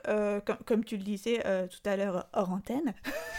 [0.65, 2.95] comme, tu le disais tout à l'heure hors antenne,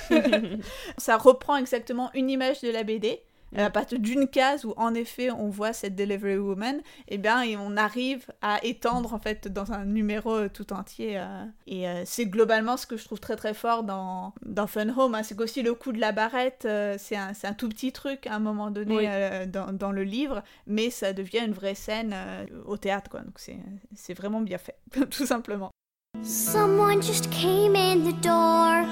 [0.99, 3.21] ça reprend exactement une image de la BD,
[3.57, 7.43] à partir d'une case où en effet on voit cette delivery woman, et eh bien
[7.43, 11.19] et on arrive à étendre en fait dans un numéro euh, tout entier.
[11.19, 11.45] Euh.
[11.67, 15.15] et euh, c'est globalement ce que je trouve très très fort dans, dans Fun Home.
[15.15, 15.23] Hein.
[15.23, 16.67] c'est qu'aussi le coup de la barrette,
[16.99, 20.91] c'est un, un, tout petit truc à un moment donné dans, dans, le livre, mais
[20.91, 22.15] ça devient une vraie scène
[22.67, 23.11] au théâtre.
[23.11, 23.21] Quoi.
[23.21, 24.77] Donc c'est vraiment bien fait,
[25.11, 25.71] tout simplement.
[26.23, 28.85] Someone just came in the door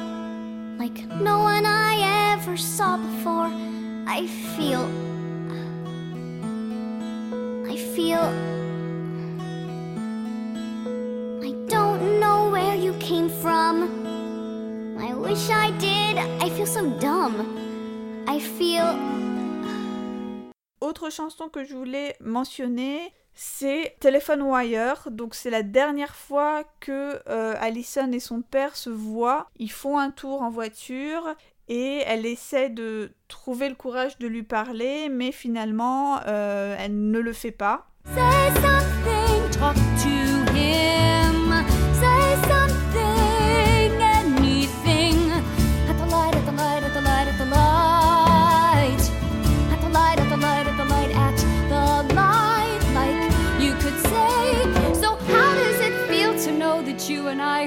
[0.79, 3.80] like no one I ever saw before.
[4.07, 4.89] I feel.
[7.67, 8.23] I feel.
[11.43, 13.89] I don't know where you came from.
[14.99, 16.19] I wish I did.
[16.41, 17.47] I feel so dumb.
[18.27, 18.97] I feel.
[20.81, 25.09] Autre chanson que je voulais mentionner, c'est Telephone Wire.
[25.11, 29.49] Donc c'est la dernière fois que euh, Allison et son père se voient.
[29.59, 31.35] Ils font un tour en voiture
[31.71, 37.21] et elle essaie de trouver le courage de lui parler, mais finalement, euh, elle ne
[37.21, 37.87] le fait pas.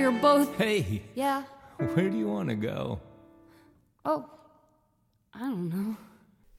[0.03, 0.59] are both.
[0.59, 1.43] Hey, Yeah.
[1.93, 2.99] where do you want to go?
[4.05, 4.23] Oh,
[5.33, 5.95] I don't know.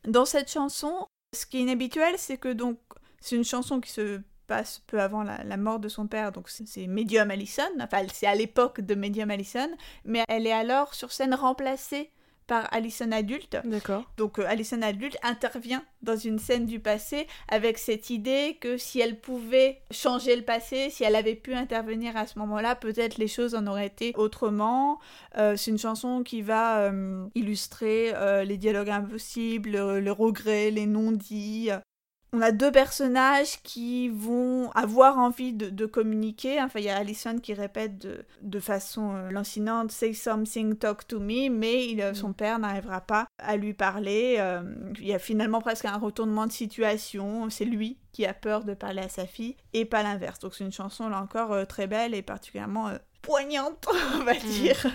[0.05, 2.79] Dans cette chanson, ce qui est inhabituel, c'est que donc
[3.21, 6.49] c'est une chanson qui se passe peu avant la, la mort de son père, donc
[6.51, 9.71] c'est Medium Allison, enfin c'est à l'époque de Medium Allison,
[10.05, 12.11] mais elle est alors sur scène remplacée
[12.47, 13.57] par Allison adulte.
[13.65, 14.05] D'accord.
[14.17, 19.01] Donc euh, Allison adulte intervient dans une scène du passé avec cette idée que si
[19.01, 23.29] elle pouvait changer le passé, si elle avait pu intervenir à ce moment-là, peut-être les
[23.29, 25.01] choses en auraient été autrement.
[25.39, 30.71] Euh, c'est une chanson qui va euh, illustrer euh, les dialogues impossibles, le, le regret,
[30.71, 31.71] les non-dits.
[32.37, 36.61] On a deux personnages qui vont avoir envie de, de communiquer.
[36.61, 41.07] Enfin, il y a Allison qui répète de, de façon euh, lancinante Say something, talk
[41.07, 44.35] to me, mais il, euh, son père n'arrivera pas à lui parler.
[44.41, 44.63] Euh,
[44.99, 47.49] il y a finalement presque un retournement de situation.
[47.51, 50.41] C'est lui qui a peur de parler à sa fille et pas l'inverse.
[50.41, 52.91] Donc, c'est une chanson là encore euh, très belle et particulièrement
[53.23, 54.89] poignante, on va dire.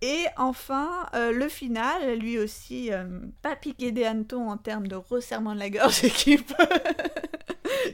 [0.00, 3.04] Et enfin, euh, le final, lui aussi, euh,
[3.42, 6.54] pas piqué des hannetons en termes de resserrement de la gorge qui peut,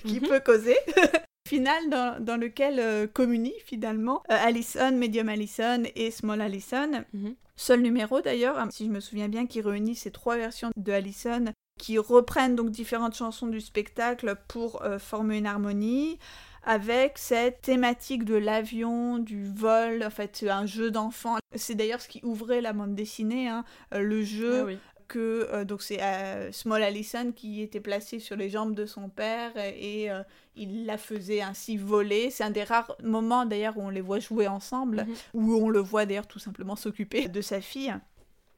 [0.05, 0.29] qui Mhm.
[0.29, 0.77] peut causer.
[1.49, 7.05] final dans, dans lequel euh, communient finalement euh, Allison, Medium Allison et Small Allison.
[7.13, 7.35] Mhm.
[7.57, 10.93] Seul numéro d'ailleurs, hein, si je me souviens bien, qui réunit ces trois versions de
[10.93, 11.45] Allison
[11.79, 16.19] qui reprennent donc différentes chansons du spectacle pour former une harmonie
[16.65, 21.37] avec cette thématique de l'avion, du vol, en fait c'est un jeu d'enfant.
[21.55, 24.79] C'est d'ailleurs ce qui ouvrait la bande dessinée, hein, le jeu Ah oui.
[25.09, 29.09] que euh, donc c'est euh, Small Allison qui était placé sur les jambes de son
[29.09, 30.23] père et euh,
[30.57, 32.31] il la faisait ainsi voler.
[32.31, 35.15] C'est un des rares moments d'ailleurs où on les voit jouer ensemble, Mhm.
[35.35, 37.95] où on le voit d'ailleurs tout simplement s'occuper de sa fille.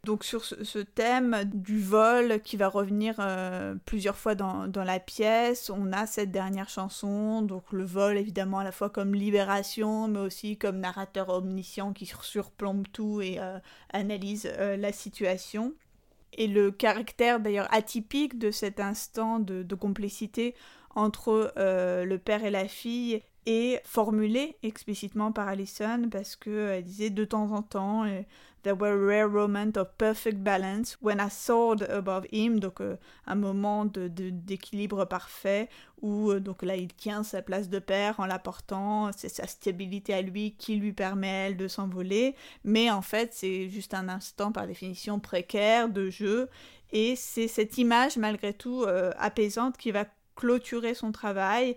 [0.07, 5.69] Donc sur ce, thème du vol qui va revenir euh, plusieurs fois dans, la pièce,
[5.69, 10.21] on a cette dernière chanson, donc le vol évidemment à la fois comme libération, mais
[10.21, 13.59] aussi comme narrateur omniscient qui surplombe tout et euh,
[13.93, 15.75] analyse euh, la situation.
[16.35, 20.55] Et le caractère d'ailleurs atypique de cet instant de, complicité
[20.95, 27.25] entre le père et la fille est formulé explicitement par Alison parce qu'elle disait de
[27.25, 28.05] temps en temps
[28.67, 30.97] There were rare moments of perfect balance.
[31.01, 32.97] When I soared above him, donc euh,
[33.29, 35.69] un moment de- de- d'équilibre parfait
[36.03, 39.47] où euh, donc là il tient sa place de père en la portant, c'est sa
[39.47, 44.09] stabilité à lui qui lui permet elle de s'envoler, mais en fait c'est juste un
[44.09, 46.49] instant par définition précaire de jeu.
[46.91, 51.77] Et c'est cette image malgré tout euh, apaisante qui va clôturer son travail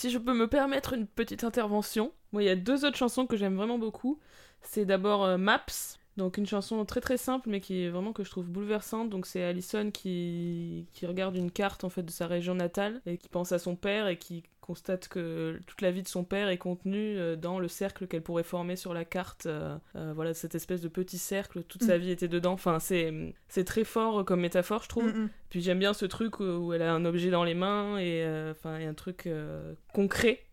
[0.00, 3.26] Si je peux me permettre une petite intervention, moi il y a deux autres chansons
[3.26, 4.18] que j'aime vraiment beaucoup.
[4.62, 8.24] C'est d'abord euh, Maps, donc une chanson très très simple mais qui est vraiment que
[8.24, 9.10] je trouve bouleversante.
[9.10, 13.18] Donc c'est Allison qui, qui regarde une carte en fait de sa région natale et
[13.18, 16.48] qui pense à son père et qui constate que toute la vie de son père
[16.48, 19.46] est contenue euh, dans le cercle qu'elle pourrait former sur la carte.
[19.46, 22.00] euh, euh, voilà cette espèce de petit cercle, toute sa Mm.
[22.00, 22.52] vie était dedans.
[22.52, 25.12] Enfin c'est c'est très fort comme métaphore je trouve.
[25.12, 25.28] Mm, mm.
[25.50, 28.52] Puis j'aime bien ce truc où, elle a un objet dans les mains et euh,
[28.52, 30.44] enfin a un truc euh, concret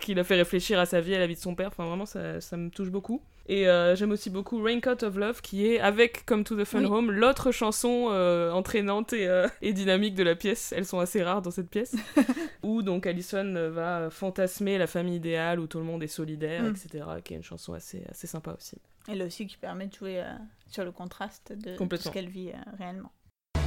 [0.00, 1.68] qui la fait réfléchir à sa vie, à la vie de son père.
[1.68, 3.22] Enfin vraiment ça, ça me touche beaucoup.
[3.46, 6.80] Et euh, j'aime aussi beaucoup Raincoat of Love qui est avec Come to the Fun
[6.80, 6.86] Oui.
[6.86, 10.72] Home l'autre chanson euh, entraînante et, euh, et dynamique de la pièce.
[10.74, 11.94] Elles sont assez rares dans cette pièce.
[12.62, 16.70] où donc Allison va fantasmer la famille idéale où tout le monde est solidaire, Mm.
[16.70, 17.04] etc.
[17.22, 18.76] Qui est une chanson assez, assez sympa aussi.
[19.08, 20.32] Elle aussi qui permet de jouer euh,
[20.70, 23.12] sur le contraste de, de ce qu'elle vit euh, réellement.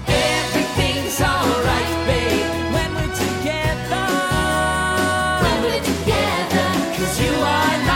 [0.07, 4.07] Everything's alright, babe, when we're together.
[5.43, 6.67] When we're together,
[6.97, 7.86] Cause you are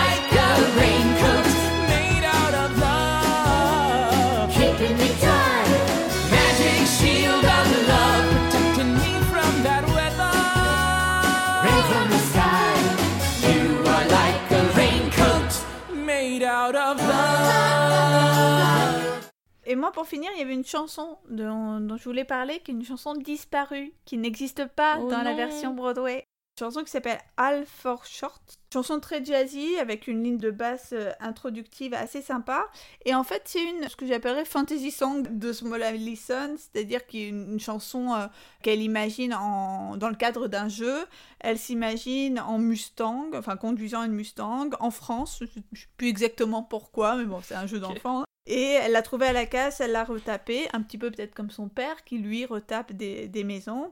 [19.72, 22.72] Et moi, pour finir, il y avait une chanson dont, dont je voulais parler, qui
[22.72, 26.26] est une chanson disparue, qui n'existe pas Oh dans la version Broadway.
[26.60, 28.42] chanson qui s'appelle All for Short.
[28.74, 32.66] Chanson très jazzy avec une ligne de basse euh, introductive assez sympa.
[33.06, 37.22] Et en fait, c'est une ce que j'appellerais fantasy song de Small Allison, c'est-à-dire qu'il
[37.22, 38.28] y a une, une chanson euh,
[38.64, 41.06] qu'elle imagine en, dans le cadre d'un jeu.
[41.40, 45.38] Elle s'imagine en Mustang, enfin conduisant une Mustang en France.
[45.40, 48.26] Je ne sais plus exactement pourquoi, mais bon, c'est un jeu d'enfant.
[48.48, 51.52] Et elle l'a trouvée à la casse, elle l'a retapée, un petit peu peut-être comme
[51.52, 53.92] son père qui lui retape des, maisons.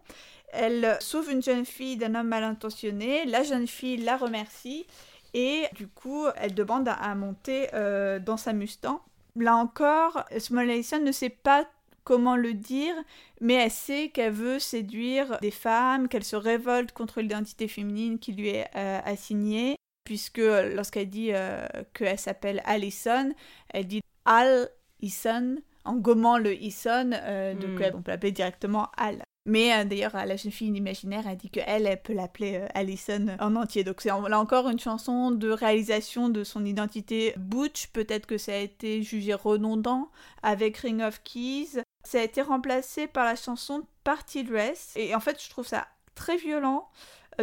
[0.52, 4.88] Elle sauve une jeune fille d'un homme mal intentionné, la jeune fille la remercie
[5.36, 9.02] et du coup elle demande à, monter euh, dans sa Mustang.
[9.36, 11.68] Là encore, Small Allison ne sait pas
[12.04, 12.96] comment le dire,
[13.42, 18.32] mais elle sait qu'elle veut séduire des femmes, qu'elle se révolte contre l'identité féminine qui
[18.32, 23.32] lui est euh, assignée, puisque lorsqu'elle dit euh, qu'elle s'appelle Allison,
[23.72, 24.70] elle dit Al
[25.02, 27.82] Ison, en gommant le Ison, euh, donc Hmm.
[27.82, 29.24] elle- on peut l'appeler directement Al.
[29.46, 33.28] Mais euh, d'ailleurs, la jeune fille imaginaire, elle dit qu'elle, elle peut l'appeler euh, Allison
[33.40, 33.84] en entier.
[33.84, 37.88] Donc c'est en- là encore une chanson de réalisation de son identité Butch.
[37.88, 40.12] Peut-être que ça a été jugé redondant
[40.44, 41.82] avec Ring of Keys.
[42.04, 44.92] Ça a été remplacé par la chanson Party Dress.
[44.96, 46.88] Et en fait, je trouve ça très violent.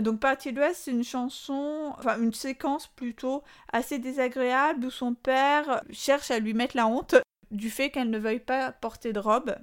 [0.01, 3.43] Donc Party Dress, c'est une chanson, enfin une séquence plutôt
[3.73, 7.15] assez désagréable où son père cherche à lui mettre la honte
[7.51, 9.57] du fait qu'elle ne veuille pas porter de robe.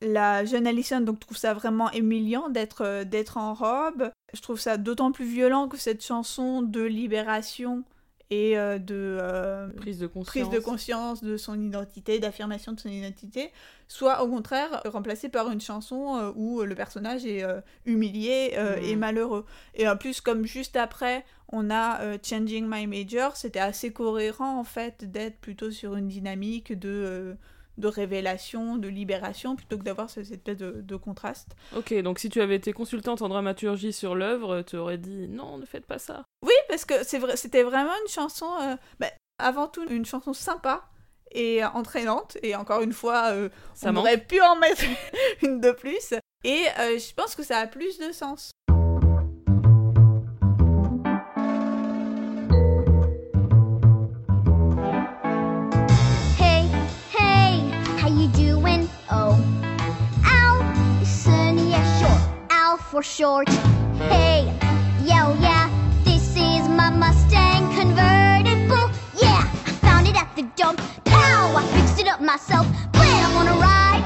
[0.00, 4.10] La jeune Alison donc trouve ça vraiment humiliant d'être euh, d'être en robe.
[4.32, 7.84] Je trouve ça d'autant plus violent que cette chanson de libération
[8.34, 10.26] et euh, de euh, Prise de conscience.
[10.26, 13.50] prise de conscience de son identité, d'affirmation de son identité,
[13.88, 17.44] soit au contraire remplacée par une chanson euh, où le personnage est
[17.86, 18.82] humilié Mhm.
[18.84, 19.44] et malheureux.
[19.74, 24.58] Et en plus, comme juste après, on a euh, Changing My Major, c'était assez cohérent
[24.58, 27.34] en fait d'être plutôt sur une dynamique de, euh,
[27.78, 31.54] de révélation, de libération, plutôt que d'avoir ce- cette espèce de, de contraste.
[31.76, 35.58] Ok, donc si tu avais été consultante en dramaturgie sur l'œuvre, tu aurais dit non,
[35.58, 36.24] ne faites pas ça.
[36.42, 39.08] Oui, parce que c'est vrai, c'était vraiment une chanson, euh, bah,
[39.38, 40.82] avant tout une chanson sympa
[41.32, 42.36] et entraînante.
[42.42, 44.04] Et encore une fois, euh, Ça on manque.
[44.04, 44.82] aurait pu en mettre
[45.42, 46.14] une de plus.
[46.44, 48.50] Et euh, je pense que ça a plus de sens.
[56.38, 56.68] Hey,
[57.18, 57.58] hey,
[58.00, 58.88] how you doing?
[59.10, 59.38] Oh,
[62.90, 63.48] for short.
[63.98, 64.44] Hey,
[65.02, 65.68] yo, yeah,
[66.90, 68.90] my Mustang convertible.
[69.16, 70.80] Yeah, I found it at the dump.
[71.04, 72.66] Pow, I fixed it up myself.
[72.92, 74.04] Plan, I wanna ride.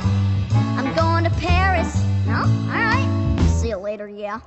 [0.79, 2.03] I'm going to Paris.
[2.26, 3.09] No, alright.
[3.51, 4.41] See you later, yeah.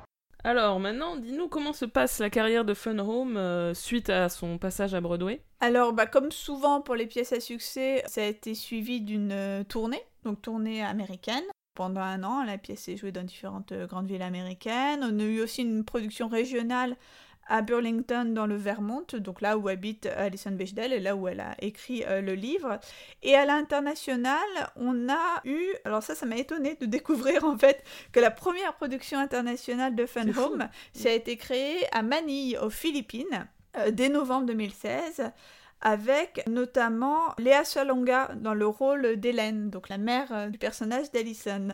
[0.43, 4.57] Alors maintenant, dis-nous comment se passe la carrière de Fun Home euh, suite à son
[4.57, 5.43] passage à Broadway.
[5.59, 9.63] Alors, bah, comme souvent pour les pièces à succès, ça a été suivi d'une euh,
[9.63, 11.43] tournée, donc tournée américaine.
[11.75, 15.01] Pendant un an, la pièce est jouée dans différentes euh, grandes villes américaines.
[15.03, 16.97] On a eu aussi une production régionale
[17.47, 21.39] à Burlington dans le Vermont, donc là où habite Alison Bechdel et là où elle
[21.39, 22.79] a écrit euh, le livre.
[23.23, 24.39] Et à l'international,
[24.75, 28.73] on a eu, alors ça, ça m'a étonné de découvrir en fait que la première
[28.75, 30.27] production internationale de Fun.
[30.37, 35.31] Home, ça a été créé à Manille, aux Philippines, euh, dès novembre 2016
[35.81, 41.69] avec notamment Léa Salonga dans le rôle d'Hélène, donc la mère euh, du personnage d'Alison.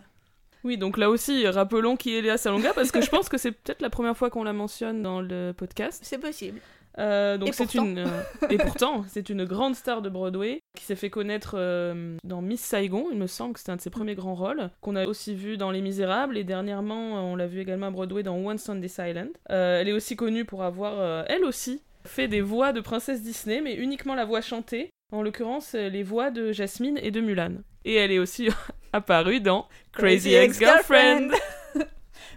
[0.63, 3.51] Oui, donc là aussi, rappelons qui est Léa Salonga, parce que je pense que c'est
[3.51, 6.01] peut-être la première fois qu'on la mentionne dans le podcast.
[6.03, 6.59] C'est possible.
[6.99, 7.85] Euh, donc Et c'est pourtant.
[7.85, 12.17] une euh, et pourtant c'est une grande star de Broadway qui s'est fait connaître euh,
[12.23, 14.95] dans Miss Saigon, il me semble que c'était un de ses premiers grands rôles qu'on
[14.95, 18.37] a aussi vu dans Les Misérables et dernièrement on l'a vu également à Broadway dans
[18.37, 19.29] One Sunday Silent.
[19.47, 23.75] Elle est aussi connue pour avoir elle aussi fait des voix de princesse Disney mais
[23.75, 27.57] uniquement la voix chantée, en l'occurrence les voix de Jasmine et de Mulan.
[27.85, 28.49] Et elle est aussi
[28.97, 31.29] apparue dans Crazy Ex-Girlfriend,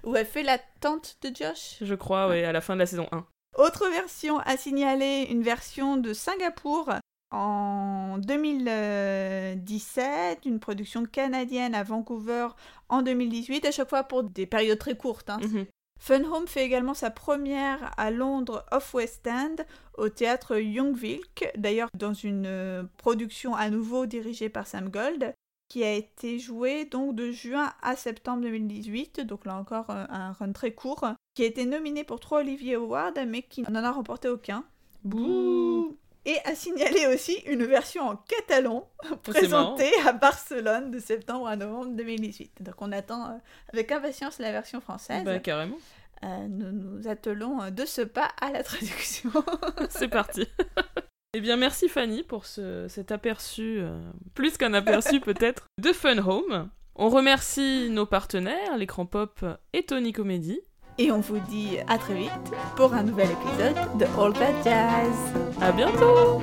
[0.04, 1.76] Où elle fait la tante de Josh.
[1.82, 3.24] je crois, ouais, à la fin de la saison 1.
[3.58, 6.88] Autre version à signaler, une version de Singapour
[7.32, 12.48] en 2017, une production canadienne à Vancouver
[12.88, 15.28] en 2018, à chaque fois pour des périodes très courtes.
[15.30, 15.38] hein.
[15.42, 15.66] Mhm.
[16.02, 19.56] Fun Home fait également sa première à Londres Off West End
[19.98, 25.34] au théâtre Youngvilk, d'ailleurs dans une euh, production à nouveau dirigée par Sam Gold,
[25.70, 30.32] qui a été jouée donc de juin à septembre 2018, donc là encore euh, un
[30.32, 33.92] run très court, qui a été nominé pour trois Olivier Awards mais qui n'en a
[33.92, 34.64] remporté aucun.
[35.04, 39.16] Bouh Et à signaler aussi une version en catalan marrant.
[39.22, 42.62] présentée à Barcelone de septembre à novembre 2018.
[42.62, 43.38] Donc on attend euh,
[43.72, 45.22] avec impatience la version française.
[45.24, 45.78] Bah carrément.
[46.24, 49.30] Euh, nous nous attelons de ce pas à la traduction.
[49.88, 50.48] C'est parti.
[51.32, 54.00] eh bien, merci Fanny pour ce, cet aperçu, euh,
[54.34, 56.68] plus qu'un aperçu peut-être, de Fun Home.
[56.96, 60.60] On remercie nos partenaires, l'écran pop et Tony Comedy.
[60.98, 62.30] Et on vous dit à très vite
[62.76, 65.16] pour un nouvel épisode de All That Jazz.
[65.60, 66.42] À bientôt